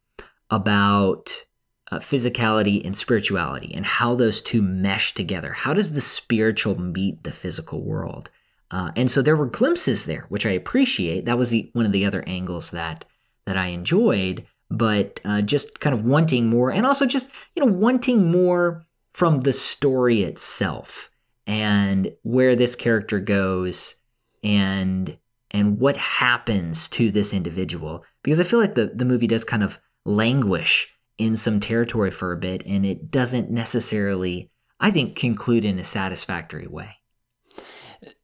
about 0.49 1.45
uh, 1.91 1.99
physicality 1.99 2.85
and 2.85 2.97
spirituality 2.97 3.73
and 3.73 3.85
how 3.85 4.15
those 4.15 4.41
two 4.41 4.61
mesh 4.61 5.13
together. 5.13 5.53
How 5.53 5.73
does 5.73 5.93
the 5.93 6.01
spiritual 6.01 6.79
meet 6.79 7.23
the 7.23 7.31
physical 7.31 7.81
world? 7.81 8.29
Uh, 8.69 8.91
and 8.95 9.09
so 9.09 9.21
there 9.21 9.35
were 9.35 9.45
glimpses 9.45 10.05
there, 10.05 10.25
which 10.29 10.45
I 10.45 10.51
appreciate. 10.51 11.25
That 11.25 11.37
was 11.37 11.49
the 11.49 11.69
one 11.73 11.85
of 11.85 11.91
the 11.91 12.05
other 12.05 12.23
angles 12.27 12.71
that 12.71 13.05
that 13.45 13.57
I 13.57 13.67
enjoyed. 13.67 14.45
But 14.69 15.21
uh, 15.23 15.41
just 15.41 15.79
kind 15.79 15.93
of 15.93 16.03
wanting 16.03 16.47
more, 16.47 16.71
and 16.71 16.85
also 16.85 17.05
just 17.05 17.29
you 17.55 17.65
know 17.65 17.71
wanting 17.71 18.29
more 18.31 18.85
from 19.13 19.39
the 19.39 19.53
story 19.53 20.23
itself 20.23 21.09
and 21.45 22.11
where 22.23 22.55
this 22.55 22.75
character 22.75 23.19
goes 23.19 23.95
and 24.43 25.17
and 25.51 25.79
what 25.79 25.97
happens 25.97 26.89
to 26.89 27.09
this 27.09 27.33
individual 27.33 28.05
because 28.21 28.39
I 28.39 28.43
feel 28.43 28.59
like 28.59 28.75
the 28.75 28.91
the 28.93 29.05
movie 29.05 29.27
does 29.27 29.45
kind 29.45 29.63
of 29.63 29.79
languish 30.05 30.89
in 31.17 31.35
some 31.35 31.59
territory 31.59 32.11
for 32.11 32.31
a 32.31 32.37
bit, 32.37 32.63
and 32.65 32.85
it 32.85 33.11
doesn't 33.11 33.49
necessarily, 33.49 34.51
I 34.79 34.91
think, 34.91 35.15
conclude 35.15 35.65
in 35.65 35.79
a 35.79 35.83
satisfactory 35.83 36.67
way. 36.67 36.97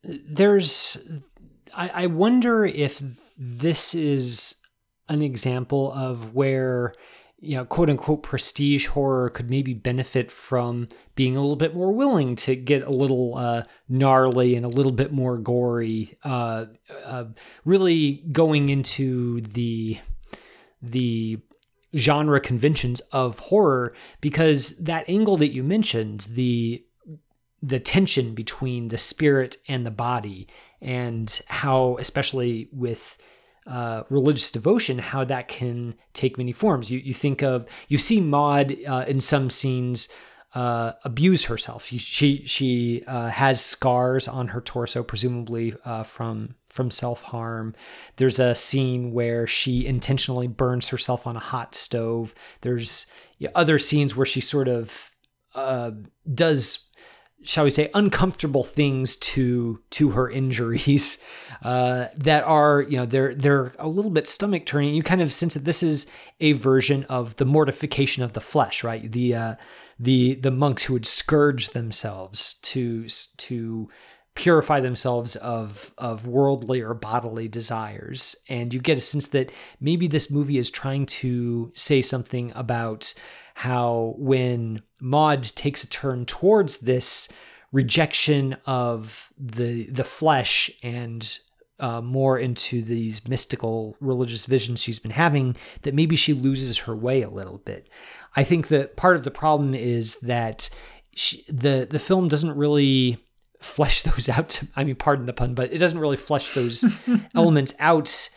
There's, 0.03 0.97
I, 1.75 1.89
I 1.89 2.05
wonder 2.07 2.65
if 2.65 3.01
this 3.37 3.95
is 3.95 4.55
an 5.09 5.21
example 5.21 5.91
of 5.93 6.33
where 6.33 6.93
you 7.43 7.57
know, 7.57 7.65
quote 7.65 7.89
unquote 7.89 8.23
prestige 8.23 8.87
horror 8.87 9.29
could 9.29 9.49
maybe 9.49 9.73
benefit 9.73 10.31
from 10.31 10.87
being 11.15 11.35
a 11.35 11.41
little 11.41 11.57
bit 11.57 11.75
more 11.75 11.91
willing 11.91 12.37
to 12.37 12.55
get 12.55 12.83
a 12.83 12.89
little 12.89 13.35
uh, 13.35 13.63
gnarly 13.89 14.55
and 14.55 14.65
a 14.65 14.69
little 14.69 14.93
bit 14.93 15.11
more 15.11 15.37
gory, 15.37 16.17
uh, 16.23 16.65
uh, 17.03 17.25
really 17.65 18.23
going 18.31 18.69
into 18.69 19.41
the 19.41 19.99
the 20.81 21.37
genre 21.97 22.39
conventions 22.39 23.01
of 23.11 23.39
horror 23.39 23.93
because 24.21 24.77
that 24.77 25.03
angle 25.09 25.35
that 25.35 25.53
you 25.53 25.63
mentioned 25.63 26.21
the 26.31 26.83
the 27.61 27.79
tension 27.79 28.33
between 28.33 28.87
the 28.87 28.97
spirit 28.97 29.57
and 29.67 29.85
the 29.85 29.91
body 29.91 30.47
and 30.81 31.41
how 31.47 31.97
especially 31.99 32.69
with 32.71 33.17
uh, 33.65 34.03
religious 34.09 34.51
devotion 34.51 34.99
how 34.99 35.23
that 35.23 35.47
can 35.47 35.95
take 36.13 36.37
many 36.37 36.51
forms 36.51 36.91
you, 36.91 36.99
you 36.99 37.13
think 37.13 37.41
of 37.41 37.65
you 37.87 37.97
see 37.97 38.19
maud 38.19 38.75
uh, 38.87 39.05
in 39.07 39.19
some 39.19 39.49
scenes 39.49 40.09
uh, 40.53 40.93
abuse 41.03 41.45
herself. 41.45 41.85
She 41.85 42.43
she 42.45 43.03
uh, 43.07 43.29
has 43.29 43.63
scars 43.63 44.27
on 44.27 44.49
her 44.49 44.61
torso, 44.61 45.03
presumably 45.03 45.73
uh, 45.83 46.03
from 46.03 46.55
from 46.69 46.91
self 46.91 47.23
harm. 47.23 47.73
There's 48.17 48.39
a 48.39 48.53
scene 48.53 49.13
where 49.13 49.47
she 49.47 49.85
intentionally 49.85 50.47
burns 50.47 50.89
herself 50.89 51.25
on 51.25 51.35
a 51.35 51.39
hot 51.39 51.73
stove. 51.73 52.35
There's 52.61 53.07
other 53.55 53.79
scenes 53.79 54.15
where 54.15 54.25
she 54.25 54.41
sort 54.41 54.67
of 54.67 55.11
uh, 55.55 55.91
does 56.33 56.87
shall 57.43 57.63
we 57.63 57.69
say 57.69 57.89
uncomfortable 57.93 58.63
things 58.63 59.15
to 59.17 59.79
to 59.91 60.11
her 60.11 60.29
injuries 60.29 61.23
uh, 61.63 62.07
that 62.15 62.43
are 62.43 62.81
you 62.81 62.97
know 62.97 63.05
they're 63.05 63.33
they're 63.33 63.73
a 63.79 63.87
little 63.87 64.11
bit 64.11 64.27
stomach 64.27 64.65
turning. 64.65 64.95
You 64.95 65.03
kind 65.03 65.21
of 65.21 65.31
sense 65.31 65.53
that 65.53 65.65
this 65.65 65.83
is 65.83 66.07
a 66.39 66.53
version 66.53 67.05
of 67.05 67.35
the 67.37 67.45
mortification 67.45 68.23
of 68.23 68.33
the 68.33 68.41
flesh 68.41 68.83
right? 68.83 69.11
The 69.11 69.35
uh, 69.35 69.55
the 69.99 70.35
the 70.35 70.51
monks 70.51 70.83
who 70.83 70.93
would 70.93 71.05
scourge 71.05 71.69
themselves 71.69 72.55
to 72.55 73.07
to 73.37 73.89
purify 74.35 74.79
themselves 74.79 75.35
of 75.37 75.93
of 75.97 76.27
worldly 76.27 76.81
or 76.81 76.93
bodily 76.93 77.47
desires. 77.47 78.35
And 78.49 78.73
you 78.73 78.79
get 78.79 78.97
a 78.97 79.01
sense 79.01 79.27
that 79.29 79.51
maybe 79.79 80.07
this 80.07 80.31
movie 80.31 80.57
is 80.57 80.71
trying 80.71 81.05
to 81.07 81.71
say 81.73 82.01
something 82.01 82.51
about 82.55 83.13
how 83.55 84.15
when 84.17 84.81
Maud 85.01 85.43
takes 85.43 85.83
a 85.83 85.89
turn 85.89 86.25
towards 86.25 86.79
this 86.79 87.31
rejection 87.71 88.55
of 88.65 89.31
the 89.37 89.87
the 89.87 90.03
flesh 90.03 90.71
and 90.81 91.39
uh, 91.79 92.01
more 92.01 92.37
into 92.39 92.81
these 92.81 93.27
mystical 93.27 93.97
religious 93.99 94.45
visions 94.45 94.81
she's 94.81 94.99
been 94.99 95.11
having, 95.11 95.55
that 95.81 95.93
maybe 95.93 96.15
she 96.15 96.33
loses 96.33 96.79
her 96.79 96.95
way 96.95 97.21
a 97.21 97.29
little 97.29 97.57
bit. 97.57 97.89
I 98.35 98.43
think 98.43 98.67
that 98.69 98.95
part 98.95 99.17
of 99.17 99.23
the 99.23 99.31
problem 99.31 99.73
is 99.73 100.19
that 100.21 100.69
she, 101.13 101.43
the 101.49 101.87
the 101.89 101.99
film 101.99 102.27
doesn't 102.27 102.55
really 102.55 103.17
flesh 103.59 104.01
those 104.03 104.29
out. 104.29 104.49
To, 104.49 104.67
I 104.75 104.83
mean, 104.83 104.95
pardon 104.95 105.25
the 105.25 105.33
pun, 105.33 105.55
but 105.55 105.73
it 105.73 105.79
doesn't 105.79 105.99
really 105.99 106.17
flesh 106.17 106.51
those 106.51 106.85
elements 107.35 107.73
out 107.79 108.29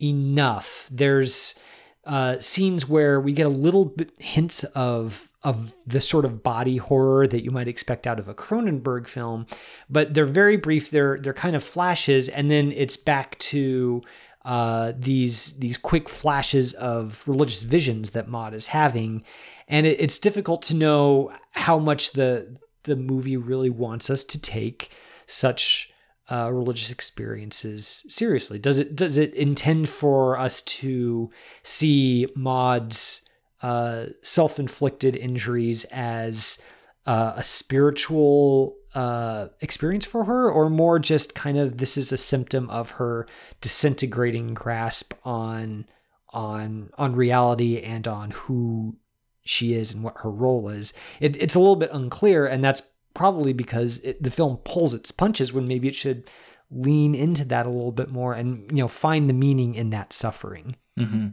enough. 0.00 0.88
There's 0.92 1.58
uh, 2.06 2.38
scenes 2.38 2.88
where 2.88 3.20
we 3.20 3.32
get 3.32 3.46
a 3.46 3.50
little 3.50 3.84
bit 3.84 4.12
hints 4.18 4.64
of 4.64 5.28
of 5.42 5.74
the 5.86 6.00
sort 6.00 6.24
of 6.24 6.42
body 6.42 6.78
horror 6.78 7.26
that 7.26 7.44
you 7.44 7.50
might 7.50 7.68
expect 7.68 8.06
out 8.06 8.18
of 8.18 8.28
a 8.28 8.34
Cronenberg 8.34 9.06
film, 9.06 9.46
but 9.90 10.14
they're 10.14 10.24
very 10.24 10.56
brief. 10.56 10.90
They're 10.90 11.18
they're 11.18 11.34
kind 11.34 11.56
of 11.56 11.64
flashes, 11.64 12.28
and 12.28 12.50
then 12.50 12.72
it's 12.72 12.96
back 12.96 13.38
to 13.38 14.02
uh, 14.44 14.92
these 14.96 15.58
these 15.58 15.78
quick 15.78 16.08
flashes 16.08 16.72
of 16.74 17.22
religious 17.26 17.62
visions 17.62 18.10
that 18.10 18.28
Maud 18.28 18.54
is 18.54 18.68
having, 18.68 19.24
and 19.68 19.86
it, 19.86 20.00
it's 20.00 20.18
difficult 20.18 20.62
to 20.62 20.76
know 20.76 21.32
how 21.52 21.78
much 21.78 22.12
the 22.12 22.58
the 22.82 22.96
movie 22.96 23.36
really 23.36 23.70
wants 23.70 24.10
us 24.10 24.24
to 24.24 24.40
take 24.40 24.90
such 25.26 25.93
uh, 26.30 26.50
religious 26.52 26.90
experiences 26.90 28.04
seriously. 28.08 28.58
Does 28.58 28.78
it 28.78 28.96
does 28.96 29.18
it 29.18 29.34
intend 29.34 29.88
for 29.88 30.38
us 30.38 30.62
to 30.62 31.30
see 31.62 32.26
Maud's 32.34 33.28
uh, 33.62 34.06
self 34.22 34.58
inflicted 34.58 35.16
injuries 35.16 35.84
as 35.92 36.60
uh, 37.06 37.34
a 37.36 37.42
spiritual 37.42 38.76
uh, 38.94 39.48
experience 39.60 40.04
for 40.04 40.24
her, 40.24 40.50
or 40.50 40.70
more 40.70 40.98
just 40.98 41.34
kind 41.34 41.58
of 41.58 41.78
this 41.78 41.96
is 41.96 42.12
a 42.12 42.16
symptom 42.16 42.70
of 42.70 42.92
her 42.92 43.26
disintegrating 43.60 44.54
grasp 44.54 45.12
on 45.24 45.86
on 46.30 46.90
on 46.96 47.14
reality 47.14 47.80
and 47.80 48.08
on 48.08 48.30
who 48.30 48.96
she 49.44 49.74
is 49.74 49.92
and 49.92 50.02
what 50.02 50.18
her 50.18 50.30
role 50.30 50.68
is. 50.68 50.94
It, 51.20 51.36
it's 51.36 51.54
a 51.54 51.58
little 51.58 51.76
bit 51.76 51.90
unclear, 51.92 52.46
and 52.46 52.64
that's 52.64 52.82
probably 53.14 53.52
because 53.52 53.98
it, 53.98 54.22
the 54.22 54.30
film 54.30 54.58
pulls 54.58 54.94
its 54.94 55.10
punches 55.10 55.52
when 55.52 55.66
maybe 55.68 55.88
it 55.88 55.94
should 55.94 56.28
lean 56.70 57.14
into 57.14 57.44
that 57.44 57.66
a 57.66 57.70
little 57.70 57.92
bit 57.92 58.10
more 58.10 58.34
and 58.34 58.70
you 58.70 58.78
know 58.78 58.88
find 58.88 59.28
the 59.28 59.34
meaning 59.34 59.74
in 59.74 59.90
that 59.90 60.12
suffering. 60.12 60.76
Mm-hmm. 60.98 61.28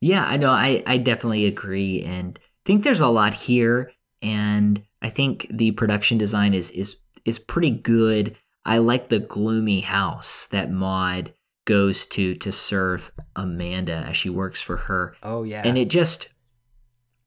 Yeah, 0.00 0.24
I 0.24 0.36
know. 0.36 0.50
I, 0.50 0.82
I 0.86 0.96
definitely 0.98 1.46
agree 1.46 2.02
and 2.02 2.38
think 2.64 2.84
there's 2.84 3.00
a 3.00 3.08
lot 3.08 3.34
here. 3.34 3.92
And 4.22 4.84
I 5.02 5.08
think 5.10 5.46
the 5.50 5.72
production 5.72 6.18
design 6.18 6.54
is 6.54 6.70
is 6.72 6.96
is 7.24 7.38
pretty 7.38 7.70
good. 7.70 8.36
I 8.64 8.78
like 8.78 9.08
the 9.08 9.18
gloomy 9.18 9.80
house 9.80 10.46
that 10.50 10.70
Maud 10.70 11.32
goes 11.64 12.06
to 12.06 12.34
to 12.34 12.52
serve 12.52 13.12
Amanda 13.36 14.04
as 14.08 14.16
she 14.16 14.28
works 14.30 14.60
for 14.60 14.76
her. 14.76 15.16
Oh 15.22 15.42
yeah. 15.42 15.62
And 15.64 15.78
it 15.78 15.88
just 15.88 16.28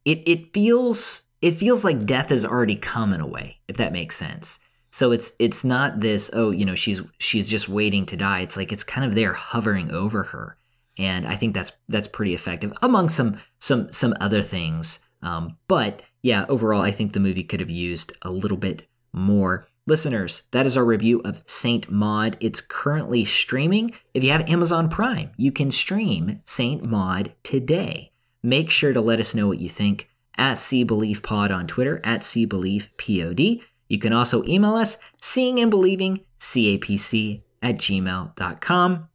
it 0.06 0.22
it 0.26 0.54
feels 0.54 1.23
it 1.44 1.56
feels 1.56 1.84
like 1.86 2.06
death 2.06 2.30
has 2.30 2.46
already 2.46 2.76
come 2.76 3.14
in 3.14 3.22
a 3.22 3.28
way, 3.28 3.58
if 3.68 3.78
that 3.78 3.94
makes 3.94 4.16
sense. 4.16 4.60
So 4.92 5.12
it's 5.12 5.34
it's 5.40 5.64
not 5.64 6.00
this, 6.00 6.30
oh, 6.34 6.52
you 6.52 6.66
know, 6.66 6.76
she's 6.76 7.02
she's 7.18 7.50
just 7.50 7.70
waiting 7.70 8.06
to 8.08 8.18
die. 8.18 8.42
It's 8.42 8.58
like 8.58 8.72
it's 8.72 8.84
kind 8.84 9.06
of 9.06 9.16
there 9.16 9.34
hovering 9.34 9.92
over 9.92 10.24
her 10.24 10.58
and 10.98 11.28
I 11.28 11.36
think 11.36 11.54
that's 11.54 11.72
that's 11.90 12.08
pretty 12.08 12.34
effective 12.34 12.74
among 12.82 13.10
some 13.10 13.38
some 13.60 13.92
some 13.92 14.14
other 14.20 14.42
things. 14.42 15.00
Um, 15.22 15.58
but 15.68 16.02
yeah, 16.22 16.46
overall, 16.50 16.82
I 16.82 16.92
think 16.92 17.14
the 17.14 17.20
movie 17.20 17.44
could 17.44 17.60
have 17.60 17.70
used 17.70 18.14
a 18.22 18.32
little 18.32 18.58
bit 18.58 18.88
more. 19.12 19.68
Listeners, 19.86 20.44
that 20.52 20.66
is 20.66 20.78
our 20.78 20.86
review 20.86 21.22
of 21.26 21.44
Saint 21.46 21.92
Maud. 21.92 22.38
It's 22.40 22.62
currently 22.62 23.26
streaming. 23.26 23.92
If 24.14 24.24
you 24.24 24.32
have 24.32 24.50
Amazon 24.50 24.90
Prime, 24.90 25.32
you 25.36 25.52
can 25.52 25.72
stream 25.72 26.42
Saint 26.46 26.86
Maud 26.86 27.34
today. 27.44 28.12
Make 28.42 28.70
sure 28.70 28.94
to 28.94 29.02
let 29.02 29.20
us 29.20 29.36
know 29.36 29.48
what 29.48 29.60
you 29.60 29.70
think 29.70 30.10
at 30.38 30.60
See 30.60 30.84
Believe 30.84 31.22
Pod 31.22 31.52
on 31.52 31.68
Twitter, 31.68 32.02
at 32.04 32.24
See 32.24 32.46
Believe 32.46 32.90
Pod. 32.98 33.40
You 33.40 34.00
can 34.00 34.14
also 34.14 34.44
email 34.46 34.76
us, 34.76 34.98
seeing 35.22 35.60
and 35.60 35.70
believing, 35.70 36.22
capc 36.40 37.42
at 37.62 37.78
gmail.com. 37.78 39.08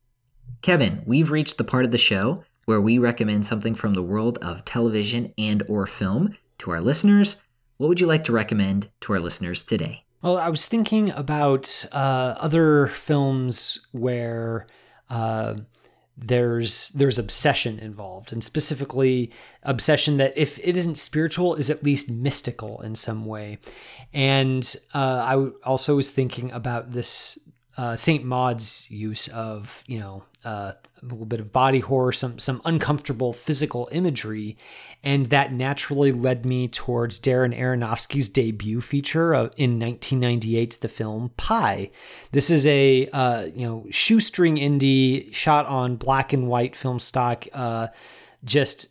Kevin, 0.63 1.03
we've 1.07 1.31
reached 1.31 1.59
the 1.59 1.65
part 1.65 1.85
of 1.85 1.91
the 1.91 1.99
show 1.99 2.45
where 2.65 2.81
we 2.81 2.99
recommend 2.99 3.47
something 3.47 3.75
from 3.75 3.95
the 3.95 4.03
world 4.03 4.39
of 4.43 4.65
television 4.65 5.33
and 5.39 5.63
or 5.69 5.87
film 5.87 6.37
to 6.59 6.71
our 6.71 6.81
listeners. 6.81 7.41
What 7.79 7.89
would 7.89 8.01
you 8.01 8.07
like 8.07 8.25
to 8.25 8.33
recommend 8.33 8.91
to 9.03 9.13
our 9.13 9.21
listeners 9.21 9.65
today? 9.65 10.05
Well, 10.21 10.37
I 10.37 10.49
was 10.49 10.67
thinking 10.67 11.11
about 11.11 11.87
uh, 11.93 12.35
other 12.39 12.89
films 12.89 13.87
where 13.93 14.67
uh, 15.09 15.55
there's 16.21 16.89
there's 16.91 17.19
obsession 17.19 17.79
involved, 17.79 18.33
and 18.33 18.43
specifically 18.43 19.31
obsession 19.63 20.17
that 20.17 20.37
if 20.37 20.59
it 20.59 20.77
isn't 20.77 20.99
spiritual, 20.99 21.55
is 21.55 21.71
at 21.71 21.83
least 21.83 22.11
mystical 22.11 22.81
in 22.81 22.95
some 22.95 23.25
way. 23.25 23.59
And 24.13 24.77
uh, 24.95 25.25
I 25.27 25.35
also 25.65 25.97
was 25.97 26.11
thinking 26.11 26.51
about 26.51 26.93
this 26.93 27.39
uh, 27.79 27.95
Saint 27.95 28.25
Maud's 28.25 28.91
use 28.91 29.29
of 29.29 29.85
you 29.87 30.01
know 30.01 30.25
uh, 30.45 30.73
a 31.01 31.07
little 31.07 31.25
bit 31.25 31.39
of 31.39 31.53
body 31.53 31.79
horror, 31.79 32.11
some 32.11 32.39
some 32.41 32.61
uncomfortable 32.65 33.33
physical 33.33 33.89
imagery, 33.93 34.59
and 35.05 35.27
that 35.27 35.53
naturally 35.53 36.11
led 36.11 36.45
me 36.45 36.67
towards 36.67 37.21
Darren 37.21 37.57
Aronofsky's 37.57 38.29
debut 38.29 38.81
feature 38.81 39.33
of, 39.33 39.53
in 39.57 39.79
1998, 39.79 40.79
the 40.81 40.89
film 40.89 41.31
Pi. 41.37 41.91
This 42.33 42.51
is 42.51 42.67
a 42.67 43.09
uh, 43.11 43.45
you 43.55 43.65
know 43.65 43.87
shoestring 43.91 44.57
indie 44.57 45.33
shot 45.33 45.65
on 45.67 45.95
black 45.97 46.33
and 46.33 46.49
white 46.49 46.75
film 46.75 46.99
stock, 46.99 47.47
uh, 47.53 47.89
just 48.45 48.89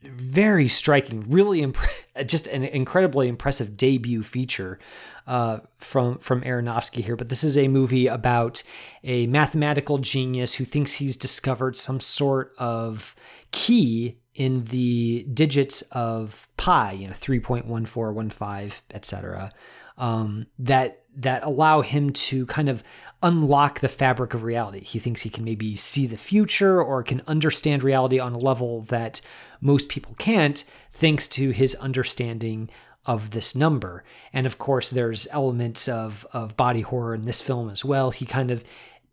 very 0.00 0.68
striking, 0.68 1.20
really 1.28 1.60
imp- 1.60 1.76
just 2.26 2.46
an 2.46 2.64
incredibly 2.64 3.28
impressive 3.28 3.76
debut 3.76 4.22
feature 4.22 4.78
uh, 5.26 5.60
from 5.78 6.18
from 6.18 6.42
Aronofsky 6.42 7.02
here, 7.02 7.16
but 7.16 7.28
this 7.28 7.44
is 7.44 7.56
a 7.56 7.68
movie 7.68 8.06
about 8.06 8.62
a 9.04 9.26
mathematical 9.26 9.98
genius 9.98 10.54
who 10.54 10.64
thinks 10.64 10.94
he's 10.94 11.16
discovered 11.16 11.76
some 11.76 12.00
sort 12.00 12.52
of 12.58 13.14
key 13.52 14.18
in 14.34 14.64
the 14.64 15.26
digits 15.32 15.82
of 15.92 16.48
pi, 16.56 16.92
you 16.92 17.06
know, 17.06 17.12
3.1415, 17.12 18.80
etc., 18.92 19.52
um, 19.98 20.46
that 20.58 21.02
that 21.14 21.44
allow 21.44 21.82
him 21.82 22.10
to 22.12 22.46
kind 22.46 22.68
of 22.68 22.82
unlock 23.22 23.80
the 23.80 23.88
fabric 23.88 24.34
of 24.34 24.42
reality. 24.42 24.80
He 24.80 24.98
thinks 24.98 25.20
he 25.20 25.30
can 25.30 25.44
maybe 25.44 25.76
see 25.76 26.06
the 26.06 26.16
future 26.16 26.82
or 26.82 27.02
can 27.02 27.22
understand 27.26 27.84
reality 27.84 28.18
on 28.18 28.32
a 28.32 28.38
level 28.38 28.82
that 28.84 29.20
most 29.60 29.88
people 29.88 30.14
can't, 30.18 30.64
thanks 30.90 31.28
to 31.28 31.50
his 31.50 31.74
understanding 31.76 32.70
of 33.04 33.30
this 33.30 33.56
number. 33.56 34.04
And 34.32 34.46
of 34.46 34.58
course, 34.58 34.90
there's 34.90 35.26
elements 35.32 35.88
of, 35.88 36.26
of 36.32 36.56
body 36.56 36.82
horror 36.82 37.14
in 37.14 37.22
this 37.22 37.40
film 37.40 37.68
as 37.70 37.84
well. 37.84 38.10
He 38.10 38.26
kind 38.26 38.50
of, 38.50 38.62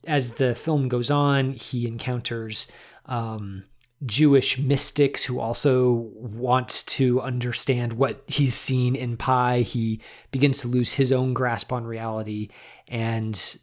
as 0.06 0.36
the 0.36 0.56
film 0.56 0.88
goes 0.88 1.10
on, 1.10 1.54
he 1.54 1.88
encounters 1.88 2.72
um, 3.08 3.64
Jewish 4.06 4.58
mystics 4.60 5.24
who 5.24 5.40
also 5.40 6.12
want 6.16 6.84
to 6.88 7.22
understand 7.22 7.94
what 7.94 8.24
he's 8.28 8.54
seen 8.54 8.96
in 8.96 9.18
Pi. 9.18 9.62
He 9.62 10.02
begins 10.32 10.62
to 10.62 10.68
lose 10.68 10.94
his 10.94 11.12
own 11.12 11.34
grasp 11.34 11.74
on 11.74 11.84
reality. 11.84 12.50
And 12.88 13.58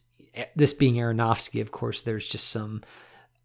this 0.55 0.75
being 0.75 0.97
Aronofsky, 0.97 1.61
of 1.61 1.71
course, 1.71 2.03
there's 2.03 2.29
just 2.29 2.51
some 2.51 2.83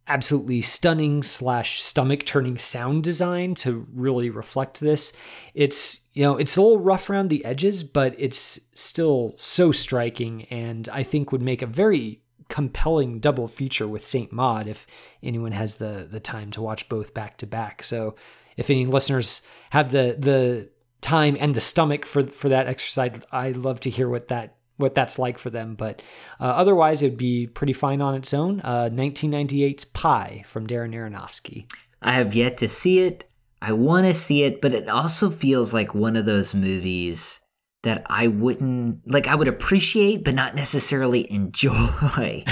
absolutely 0.07 0.61
stunning 0.61 1.21
slash 1.21 1.81
stomach 1.81 2.25
turning 2.25 2.57
sound 2.57 3.03
design 3.03 3.55
to 3.55 3.87
really 3.93 4.29
reflect 4.29 4.79
this. 4.79 5.13
It's 5.53 6.01
you 6.13 6.23
know 6.23 6.37
it's 6.37 6.57
a 6.57 6.61
little 6.61 6.79
rough 6.79 7.09
around 7.09 7.29
the 7.29 7.45
edges, 7.45 7.83
but 7.83 8.15
it's 8.17 8.59
still 8.73 9.33
so 9.35 9.71
striking, 9.71 10.43
and 10.45 10.87
I 10.89 11.03
think 11.03 11.31
would 11.31 11.41
make 11.41 11.61
a 11.61 11.67
very 11.67 12.21
compelling 12.49 13.19
double 13.19 13.47
feature 13.47 13.87
with 13.87 14.05
Saint 14.05 14.33
Maud 14.33 14.67
if 14.67 14.85
anyone 15.23 15.53
has 15.53 15.75
the 15.75 16.07
the 16.09 16.19
time 16.19 16.51
to 16.51 16.61
watch 16.61 16.89
both 16.89 17.13
back 17.13 17.37
to 17.37 17.47
back. 17.47 17.81
So 17.81 18.15
if 18.57 18.69
any 18.69 18.85
listeners 18.85 19.41
have 19.69 19.91
the 19.91 20.15
the 20.19 20.69
time 21.01 21.37
and 21.39 21.55
the 21.55 21.61
stomach 21.61 22.05
for 22.05 22.27
for 22.27 22.49
that 22.49 22.67
exercise, 22.67 23.21
I'd 23.31 23.57
love 23.57 23.79
to 23.81 23.89
hear 23.89 24.09
what 24.09 24.27
that 24.27 24.55
what 24.81 24.95
that's 24.95 25.17
like 25.19 25.37
for 25.37 25.49
them. 25.49 25.75
But 25.75 26.01
uh, 26.39 26.45
otherwise, 26.45 27.01
it'd 27.01 27.17
be 27.17 27.47
pretty 27.47 27.73
fine 27.73 28.01
on 28.01 28.15
its 28.15 28.33
own. 28.33 28.61
Uh, 28.61 28.89
1998's 28.91 29.85
Pi 29.85 30.43
from 30.45 30.67
Darren 30.67 30.93
Aronofsky. 30.93 31.71
I 32.01 32.13
have 32.13 32.35
yet 32.35 32.57
to 32.57 32.67
see 32.67 32.99
it. 32.99 33.29
I 33.61 33.73
want 33.73 34.07
to 34.07 34.13
see 34.13 34.43
it, 34.43 34.59
but 34.59 34.73
it 34.73 34.89
also 34.89 35.29
feels 35.29 35.73
like 35.73 35.93
one 35.93 36.15
of 36.15 36.25
those 36.25 36.55
movies 36.55 37.39
that 37.83 38.03
I 38.07 38.27
wouldn't 38.27 39.01
like. 39.11 39.27
I 39.27 39.35
would 39.35 39.47
appreciate, 39.47 40.23
but 40.23 40.33
not 40.33 40.55
necessarily 40.55 41.31
enjoy. 41.33 42.43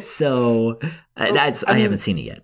so 0.00 0.78
uh, 1.16 1.32
that's 1.32 1.64
I, 1.66 1.72
mean, 1.72 1.76
I 1.76 1.80
haven't 1.80 1.98
seen 1.98 2.18
it 2.18 2.24
yet. 2.24 2.42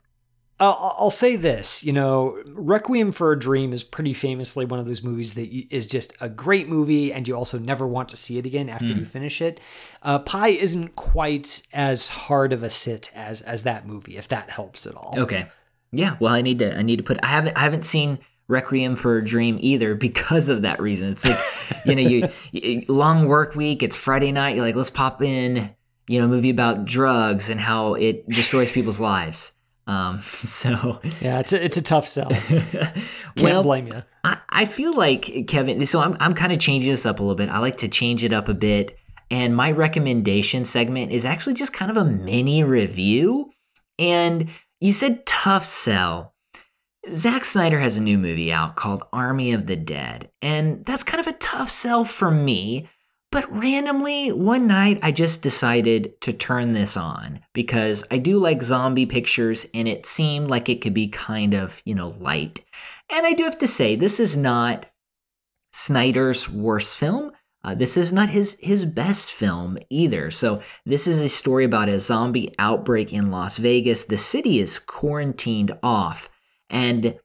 I'll, 0.64 0.96
I'll 0.98 1.10
say 1.10 1.36
this, 1.36 1.84
you 1.84 1.92
know, 1.92 2.40
Requiem 2.46 3.12
for 3.12 3.32
a 3.32 3.38
Dream 3.38 3.72
is 3.72 3.84
pretty 3.84 4.12
famously 4.12 4.64
one 4.64 4.78
of 4.78 4.86
those 4.86 5.02
movies 5.02 5.34
that 5.34 5.48
is 5.74 5.86
just 5.86 6.12
a 6.20 6.28
great 6.28 6.68
movie, 6.68 7.12
and 7.12 7.26
you 7.26 7.36
also 7.36 7.58
never 7.58 7.86
want 7.86 8.08
to 8.10 8.16
see 8.16 8.38
it 8.38 8.46
again 8.46 8.68
after 8.68 8.86
mm. 8.86 8.98
you 8.98 9.04
finish 9.04 9.40
it. 9.42 9.60
Uh, 10.02 10.18
Pi 10.18 10.48
isn't 10.48 10.96
quite 10.96 11.62
as 11.72 12.08
hard 12.08 12.52
of 12.52 12.62
a 12.62 12.70
sit 12.70 13.10
as 13.14 13.40
as 13.42 13.62
that 13.64 13.86
movie, 13.86 14.16
if 14.16 14.28
that 14.28 14.50
helps 14.50 14.86
at 14.86 14.94
all. 14.94 15.14
Okay, 15.18 15.46
yeah. 15.92 16.16
Well, 16.20 16.34
I 16.34 16.42
need 16.42 16.58
to 16.60 16.76
I 16.76 16.82
need 16.82 16.96
to 16.96 17.04
put 17.04 17.18
I 17.22 17.28
haven't 17.28 17.56
I 17.56 17.60
haven't 17.60 17.84
seen 17.84 18.18
Requiem 18.46 18.96
for 18.96 19.18
a 19.18 19.24
Dream 19.24 19.58
either 19.60 19.94
because 19.96 20.48
of 20.48 20.62
that 20.62 20.80
reason. 20.80 21.08
It's 21.10 21.24
like 21.24 21.40
you 21.86 21.96
know 21.96 22.02
you, 22.02 22.28
you 22.52 22.84
long 22.88 23.26
work 23.26 23.54
week. 23.54 23.82
It's 23.82 23.96
Friday 23.96 24.30
night. 24.30 24.56
You're 24.56 24.64
like 24.64 24.76
let's 24.76 24.90
pop 24.90 25.22
in 25.22 25.74
you 26.06 26.20
know 26.20 26.26
a 26.26 26.28
movie 26.28 26.50
about 26.50 26.84
drugs 26.84 27.48
and 27.48 27.60
how 27.60 27.94
it 27.94 28.28
destroys 28.28 28.70
people's 28.70 29.00
lives 29.00 29.53
um, 29.86 30.20
so 30.44 31.00
yeah, 31.20 31.40
it's 31.40 31.52
a, 31.52 31.62
it's 31.62 31.76
a 31.76 31.82
tough 31.82 32.08
sell. 32.08 32.30
Can't 32.48 32.96
well, 33.40 33.62
blame 33.62 33.88
you. 33.88 34.02
I, 34.22 34.38
I 34.48 34.64
feel 34.64 34.94
like 34.94 35.46
Kevin. 35.48 35.84
So 35.86 36.00
I'm 36.00 36.16
I'm 36.20 36.34
kind 36.34 36.52
of 36.52 36.58
changing 36.58 36.90
this 36.90 37.06
up 37.06 37.18
a 37.18 37.22
little 37.22 37.36
bit. 37.36 37.48
I 37.48 37.58
like 37.58 37.78
to 37.78 37.88
change 37.88 38.24
it 38.24 38.32
up 38.32 38.48
a 38.48 38.54
bit, 38.54 38.96
and 39.30 39.56
my 39.56 39.70
recommendation 39.70 40.64
segment 40.64 41.12
is 41.12 41.24
actually 41.24 41.54
just 41.54 41.72
kind 41.72 41.90
of 41.90 41.96
a 41.96 42.04
mini 42.04 42.64
review. 42.64 43.50
And 43.98 44.50
you 44.80 44.92
said 44.92 45.26
tough 45.26 45.64
sell. 45.64 46.34
Zack 47.12 47.44
Snyder 47.44 47.80
has 47.80 47.98
a 47.98 48.02
new 48.02 48.16
movie 48.16 48.50
out 48.50 48.76
called 48.76 49.02
Army 49.12 49.52
of 49.52 49.66
the 49.66 49.76
Dead, 49.76 50.30
and 50.40 50.84
that's 50.86 51.04
kind 51.04 51.20
of 51.20 51.26
a 51.26 51.38
tough 51.38 51.68
sell 51.68 52.04
for 52.04 52.30
me 52.30 52.88
but 53.34 53.52
randomly, 53.52 54.30
one 54.30 54.68
night, 54.68 55.00
I 55.02 55.10
just 55.10 55.42
decided 55.42 56.20
to 56.20 56.32
turn 56.32 56.70
this 56.70 56.96
on 56.96 57.40
because 57.52 58.04
I 58.08 58.18
do 58.18 58.38
like 58.38 58.62
zombie 58.62 59.06
pictures 59.06 59.66
and 59.74 59.88
it 59.88 60.06
seemed 60.06 60.48
like 60.48 60.68
it 60.68 60.80
could 60.80 60.94
be 60.94 61.08
kind 61.08 61.52
of, 61.52 61.82
you 61.84 61.96
know, 61.96 62.10
light. 62.10 62.64
And 63.10 63.26
I 63.26 63.32
do 63.32 63.42
have 63.42 63.58
to 63.58 63.66
say, 63.66 63.96
this 63.96 64.20
is 64.20 64.36
not 64.36 64.86
Snyder's 65.72 66.48
worst 66.48 66.96
film. 66.96 67.32
Uh, 67.64 67.74
this 67.74 67.96
is 67.96 68.12
not 68.12 68.28
his 68.28 68.56
his 68.60 68.84
best 68.84 69.32
film 69.32 69.78
either. 69.90 70.30
So 70.30 70.62
this 70.86 71.08
is 71.08 71.18
a 71.18 71.28
story 71.28 71.64
about 71.64 71.88
a 71.88 71.98
zombie 71.98 72.54
outbreak 72.56 73.12
in 73.12 73.32
Las 73.32 73.56
Vegas. 73.56 74.04
The 74.04 74.16
city 74.16 74.60
is 74.60 74.78
quarantined 74.78 75.76
off, 75.82 76.30
and 76.70 77.18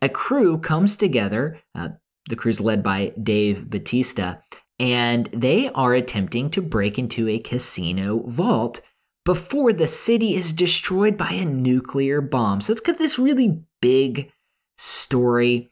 a 0.00 0.08
crew 0.08 0.58
comes 0.58 0.96
together. 0.96 1.58
Uh, 1.74 1.88
the 2.28 2.36
crew's 2.36 2.60
led 2.60 2.84
by 2.84 3.14
Dave 3.20 3.68
Bautista, 3.68 4.42
and 4.78 5.26
they 5.32 5.70
are 5.70 5.94
attempting 5.94 6.50
to 6.50 6.62
break 6.62 6.98
into 6.98 7.28
a 7.28 7.38
casino 7.38 8.22
vault 8.26 8.80
before 9.24 9.72
the 9.72 9.88
city 9.88 10.34
is 10.34 10.52
destroyed 10.52 11.16
by 11.16 11.30
a 11.30 11.44
nuclear 11.44 12.20
bomb. 12.20 12.60
So 12.60 12.70
it's 12.72 12.80
got 12.80 12.98
this 12.98 13.18
really 13.18 13.62
big 13.80 14.32
story. 14.76 15.70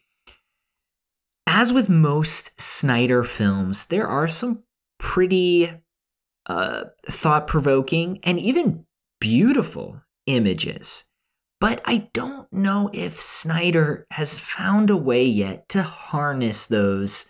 As 1.46 1.72
with 1.72 1.88
most 1.88 2.60
Snyder 2.60 3.22
films, 3.22 3.86
there 3.86 4.08
are 4.08 4.26
some 4.26 4.64
pretty 4.98 5.70
uh, 6.46 6.84
thought 7.06 7.46
provoking 7.46 8.18
and 8.22 8.38
even 8.38 8.86
beautiful 9.20 10.02
images. 10.26 11.04
But 11.60 11.80
I 11.84 12.08
don't 12.12 12.52
know 12.52 12.90
if 12.92 13.20
Snyder 13.20 14.06
has 14.10 14.38
found 14.38 14.90
a 14.90 14.96
way 14.96 15.24
yet 15.24 15.68
to 15.70 15.82
harness 15.82 16.66
those 16.66 17.26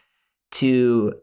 to 0.52 1.20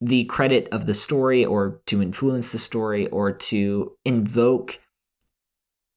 the 0.00 0.24
credit 0.26 0.68
of 0.70 0.86
the 0.86 0.94
story 0.94 1.44
or 1.44 1.80
to 1.86 2.02
influence 2.02 2.52
the 2.52 2.58
story 2.58 3.08
or 3.08 3.32
to 3.32 3.92
invoke 4.04 4.78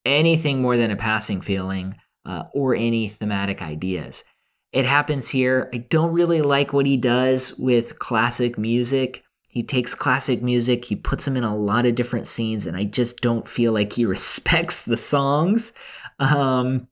anything 0.05 0.61
more 0.61 0.77
than 0.77 0.91
a 0.91 0.95
passing 0.95 1.41
feeling 1.41 1.95
uh, 2.25 2.43
or 2.53 2.75
any 2.75 3.07
thematic 3.07 3.61
ideas. 3.61 4.23
It 4.71 4.85
happens 4.85 5.29
here. 5.29 5.69
I 5.73 5.77
don't 5.77 6.13
really 6.13 6.41
like 6.41 6.73
what 6.73 6.85
he 6.85 6.97
does 6.97 7.57
with 7.57 7.99
classic 7.99 8.57
music. 8.57 9.23
He 9.49 9.63
takes 9.63 9.93
classic 9.93 10.41
music, 10.41 10.85
he 10.85 10.95
puts 10.95 11.25
them 11.25 11.35
in 11.35 11.43
a 11.43 11.55
lot 11.55 11.85
of 11.85 11.95
different 11.95 12.25
scenes, 12.25 12.65
and 12.65 12.77
I 12.77 12.85
just 12.85 13.17
don't 13.17 13.45
feel 13.45 13.73
like 13.73 13.93
he 13.93 14.05
respects 14.05 14.83
the 14.83 14.97
songs. 14.97 15.73
Um, 16.19 16.87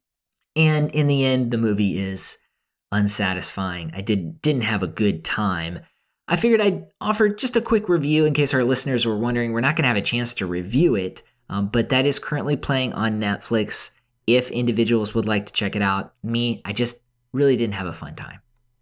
and 0.58 0.91
in 0.91 1.08
the 1.08 1.24
end, 1.24 1.52
the 1.52 1.58
movie 1.58 1.98
is 1.98 2.38
unsatisfying. 2.91 3.91
I 3.95 4.02
did 4.02 4.41
didn't 4.41 4.63
have 4.63 4.84
a 4.84 4.88
good 4.88 5.24
time. 5.24 5.80
I 6.29 6.35
figured 6.35 6.61
I'd 6.61 6.85
offer 7.01 7.27
just 7.27 7.55
a 7.55 7.61
quick 7.61 7.89
review 7.89 8.23
in 8.25 8.35
case 8.35 8.53
our 8.53 8.63
listeners 8.63 9.03
were 9.03 9.17
wondering. 9.17 9.51
We're 9.51 9.61
not 9.61 9.75
going 9.75 9.83
to 9.83 9.87
have 9.89 9.97
a 9.97 10.01
chance 10.01 10.35
to 10.35 10.45
review 10.45 10.93
it, 10.93 11.23
um, 11.49 11.67
but 11.67 11.89
that 11.89 12.05
is 12.05 12.19
currently 12.19 12.55
playing 12.55 12.93
on 12.93 13.19
Netflix. 13.19 13.89
If 14.27 14.51
individuals 14.51 15.15
would 15.15 15.27
like 15.27 15.47
to 15.47 15.53
check 15.53 15.75
it 15.75 15.81
out, 15.81 16.13
me, 16.21 16.61
I 16.63 16.71
just 16.71 17.01
really 17.33 17.57
didn't 17.57 17.73
have 17.73 17.87
a 17.87 17.93
fun 17.93 18.15
time. 18.15 18.41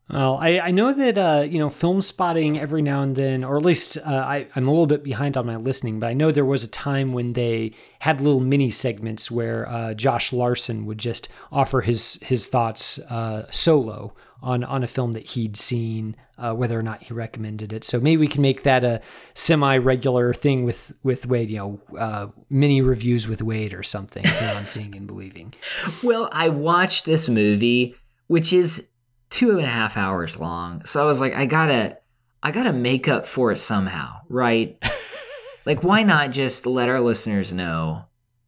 Well, 0.09 0.37
I, 0.41 0.59
I 0.59 0.71
know 0.71 0.93
that 0.93 1.17
uh, 1.17 1.45
you 1.49 1.59
know 1.59 1.67
Filmspotting 1.67 2.59
every 2.59 2.81
now 2.81 3.01
and 3.01 3.15
then, 3.15 3.43
or 3.43 3.57
at 3.57 3.63
least 3.63 3.97
uh, 3.97 4.09
I, 4.09 4.47
I'm 4.55 4.67
a 4.67 4.71
little 4.71 4.85
bit 4.85 5.03
behind 5.03 5.35
on 5.35 5.45
my 5.45 5.55
listening, 5.55 5.99
but 5.99 6.07
I 6.07 6.13
know 6.13 6.31
there 6.31 6.45
was 6.45 6.63
a 6.63 6.69
time 6.69 7.11
when 7.13 7.33
they 7.33 7.73
had 7.99 8.21
little 8.21 8.39
mini 8.39 8.71
segments 8.71 9.29
where 9.29 9.67
uh, 9.69 9.93
Josh 9.93 10.31
Larsen 10.31 10.85
would 10.85 10.97
just 10.97 11.29
offer 11.51 11.81
his 11.81 12.19
his 12.21 12.47
thoughts 12.47 12.99
uh, 12.99 13.47
solo 13.51 14.13
on 14.41 14.63
on 14.63 14.83
a 14.83 14.87
film 14.87 15.13
that 15.13 15.25
he'd 15.25 15.57
seen, 15.57 16.15
uh, 16.37 16.53
whether 16.53 16.77
or 16.77 16.83
not 16.83 17.03
he 17.03 17.13
recommended 17.13 17.73
it. 17.73 17.83
So 17.83 17.99
maybe 17.99 18.17
we 18.17 18.27
can 18.27 18.41
make 18.41 18.63
that 18.63 18.83
a 18.83 19.01
semi 19.33 19.77
regular 19.77 20.33
thing 20.33 20.63
with 20.63 20.93
with 21.03 21.25
Wade. 21.27 21.49
You 21.49 21.57
know, 21.57 21.97
uh, 21.97 22.27
mini 22.49 22.81
reviews 22.81 23.27
with 23.27 23.41
Wade 23.41 23.73
or 23.73 23.83
something 23.83 24.25
on 24.55 24.65
Seeing 24.65 24.95
and 24.95 25.07
Believing. 25.07 25.53
Well, 26.03 26.29
I 26.31 26.49
watched 26.49 27.05
this 27.05 27.27
movie, 27.27 27.95
which 28.27 28.53
is 28.53 28.87
two 29.29 29.57
and 29.57 29.65
a 29.65 29.69
half 29.69 29.97
hours 29.97 30.39
long. 30.39 30.85
So 30.85 31.01
I 31.01 31.05
was 31.05 31.19
like, 31.19 31.33
I 31.33 31.45
gotta, 31.45 31.97
I 32.43 32.51
gotta 32.51 32.73
make 32.73 33.07
up 33.07 33.25
for 33.25 33.51
it 33.51 33.57
somehow, 33.57 34.21
right? 34.29 34.77
like, 35.65 35.83
why 35.83 36.03
not 36.03 36.31
just 36.31 36.65
let 36.65 36.89
our 36.89 36.99
listeners 36.99 37.51
know? 37.51 38.05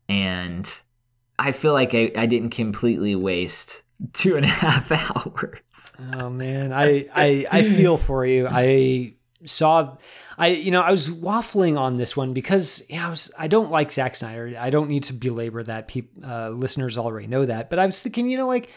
And 0.07 0.71
I 1.39 1.51
feel 1.53 1.73
like 1.73 1.95
I, 1.95 2.11
I 2.15 2.25
didn't 2.25 2.49
completely 2.49 3.15
waste 3.15 3.83
two 4.13 4.35
and 4.35 4.45
a 4.45 4.49
half 4.65 4.91
hours. 4.91 5.93
oh 6.13 6.29
man, 6.29 6.73
I, 6.73 7.07
I 7.13 7.45
I 7.49 7.63
feel 7.63 7.97
for 7.97 8.25
you. 8.25 8.47
I 8.49 9.13
saw 9.45 9.97
I 10.37 10.47
you 10.47 10.71
know 10.71 10.81
I 10.81 10.91
was 10.91 11.09
waffling 11.09 11.79
on 11.79 11.97
this 11.97 12.15
one 12.15 12.33
because 12.33 12.83
yeah 12.89 13.07
I 13.07 13.09
was 13.09 13.31
I 13.37 13.47
don't 13.47 13.71
like 13.71 13.91
Zack 13.91 14.15
Snyder. 14.15 14.55
I 14.59 14.69
don't 14.69 14.89
need 14.89 15.03
to 15.03 15.13
belabor 15.13 15.63
that. 15.63 15.87
People 15.87 16.25
uh, 16.29 16.49
listeners 16.49 16.97
already 16.97 17.27
know 17.27 17.45
that. 17.45 17.69
But 17.69 17.79
I 17.79 17.85
was 17.85 18.01
thinking 18.03 18.29
you 18.29 18.37
know 18.37 18.47
like 18.47 18.69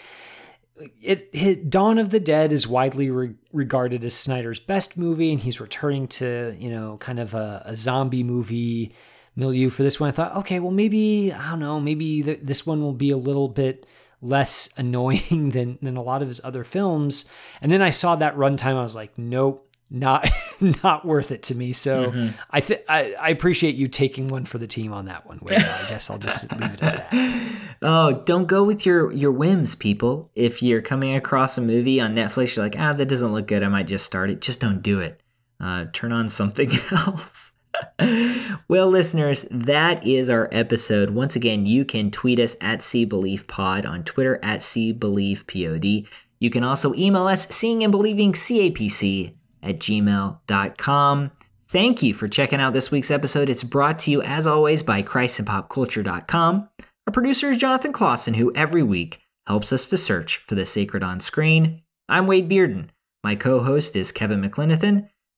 it 1.00 1.28
hit 1.32 1.70
Dawn 1.70 1.98
of 1.98 2.10
the 2.10 2.20
Dead 2.20 2.52
is 2.52 2.66
widely 2.66 3.10
re- 3.10 3.34
regarded 3.52 4.04
as 4.04 4.14
Snyder's 4.14 4.58
best 4.58 4.96
movie, 4.96 5.30
and 5.30 5.40
he's 5.40 5.60
returning 5.60 6.08
to 6.08 6.56
you 6.58 6.70
know 6.70 6.96
kind 6.98 7.18
of 7.18 7.34
a, 7.34 7.62
a, 7.66 7.76
zombie 7.76 8.22
movie 8.22 8.92
milieu 9.36 9.70
for 9.70 9.82
this 9.82 9.98
one. 9.98 10.08
I 10.08 10.12
thought, 10.12 10.36
okay, 10.36 10.60
well 10.60 10.70
maybe 10.70 11.32
I 11.32 11.50
don't 11.50 11.60
know, 11.60 11.80
maybe 11.80 12.22
th- 12.22 12.40
this 12.42 12.66
one 12.66 12.82
will 12.82 12.92
be 12.92 13.10
a 13.10 13.16
little 13.16 13.48
bit 13.48 13.86
less 14.20 14.68
annoying 14.76 15.50
than 15.50 15.78
than 15.82 15.96
a 15.96 16.02
lot 16.02 16.22
of 16.22 16.28
his 16.28 16.40
other 16.44 16.64
films. 16.64 17.26
And 17.60 17.70
then 17.70 17.82
I 17.82 17.90
saw 17.90 18.16
that 18.16 18.36
runtime, 18.36 18.76
I 18.76 18.82
was 18.82 18.96
like, 18.96 19.16
nope, 19.18 19.68
not 19.92 20.28
not 20.82 21.04
worth 21.04 21.30
it 21.30 21.44
to 21.44 21.54
me. 21.54 21.72
So 21.72 22.10
mm-hmm. 22.10 22.36
I, 22.50 22.60
th- 22.60 22.84
I, 22.88 23.12
I 23.12 23.28
appreciate 23.28 23.74
you 23.76 23.86
taking 23.86 24.28
one 24.28 24.44
for 24.44 24.58
the 24.58 24.66
team 24.66 24.92
on 24.92 25.04
that 25.04 25.26
one. 25.26 25.38
Wade. 25.42 25.58
I 25.58 25.88
guess 25.88 26.10
I'll 26.10 26.18
just 26.18 26.50
leave 26.52 26.74
it 26.74 26.82
at 26.82 27.10
that. 27.10 27.48
Oh, 27.84 28.22
don't 28.26 28.46
go 28.46 28.62
with 28.62 28.86
your 28.86 29.10
your 29.10 29.32
whims, 29.32 29.74
people. 29.74 30.30
If 30.36 30.62
you're 30.62 30.82
coming 30.82 31.16
across 31.16 31.58
a 31.58 31.60
movie 31.60 32.00
on 32.00 32.14
Netflix, 32.14 32.54
you're 32.54 32.64
like, 32.64 32.76
ah, 32.78 32.92
that 32.92 33.08
doesn't 33.08 33.32
look 33.32 33.48
good. 33.48 33.64
I 33.64 33.68
might 33.68 33.88
just 33.88 34.06
start 34.06 34.30
it. 34.30 34.40
Just 34.40 34.60
don't 34.60 34.82
do 34.82 35.00
it. 35.00 35.20
Uh, 35.58 35.86
turn 35.92 36.12
on 36.12 36.28
something 36.28 36.70
else. 36.92 37.51
well, 38.68 38.88
listeners, 38.88 39.46
that 39.50 40.06
is 40.06 40.30
our 40.30 40.48
episode. 40.52 41.10
Once 41.10 41.36
again, 41.36 41.66
you 41.66 41.84
can 41.84 42.10
tweet 42.10 42.38
us 42.38 42.56
at 42.60 42.82
See 42.82 43.04
Believe 43.04 43.46
Pod 43.46 43.86
on 43.86 44.04
Twitter 44.04 44.38
at 44.42 44.62
See 44.62 44.92
Believe 44.92 45.46
Pod. 45.46 45.84
You 45.84 46.50
can 46.50 46.64
also 46.64 46.94
email 46.94 47.26
us 47.26 47.46
seeing 47.48 47.82
and 47.84 47.92
believing 47.92 48.32
CAPC 48.32 49.34
at 49.62 49.78
gmail.com. 49.78 51.30
Thank 51.68 52.02
you 52.02 52.12
for 52.12 52.28
checking 52.28 52.60
out 52.60 52.72
this 52.72 52.90
week's 52.90 53.10
episode. 53.10 53.48
It's 53.48 53.64
brought 53.64 54.00
to 54.00 54.10
you, 54.10 54.22
as 54.22 54.46
always, 54.46 54.82
by 54.82 55.02
ChristandPopCulture.com. 55.02 56.68
Our 57.06 57.12
producer 57.12 57.50
is 57.50 57.58
Jonathan 57.58 57.92
Clausen, 57.92 58.34
who 58.34 58.52
every 58.54 58.82
week 58.82 59.20
helps 59.46 59.72
us 59.72 59.86
to 59.86 59.96
search 59.96 60.38
for 60.38 60.54
the 60.54 60.66
sacred 60.66 61.02
on 61.02 61.20
screen. 61.20 61.82
I'm 62.08 62.26
Wade 62.26 62.48
Bearden. 62.48 62.88
My 63.24 63.36
co 63.36 63.60
host 63.60 63.96
is 63.96 64.12
Kevin 64.12 64.42
McLenithan. 64.42 65.08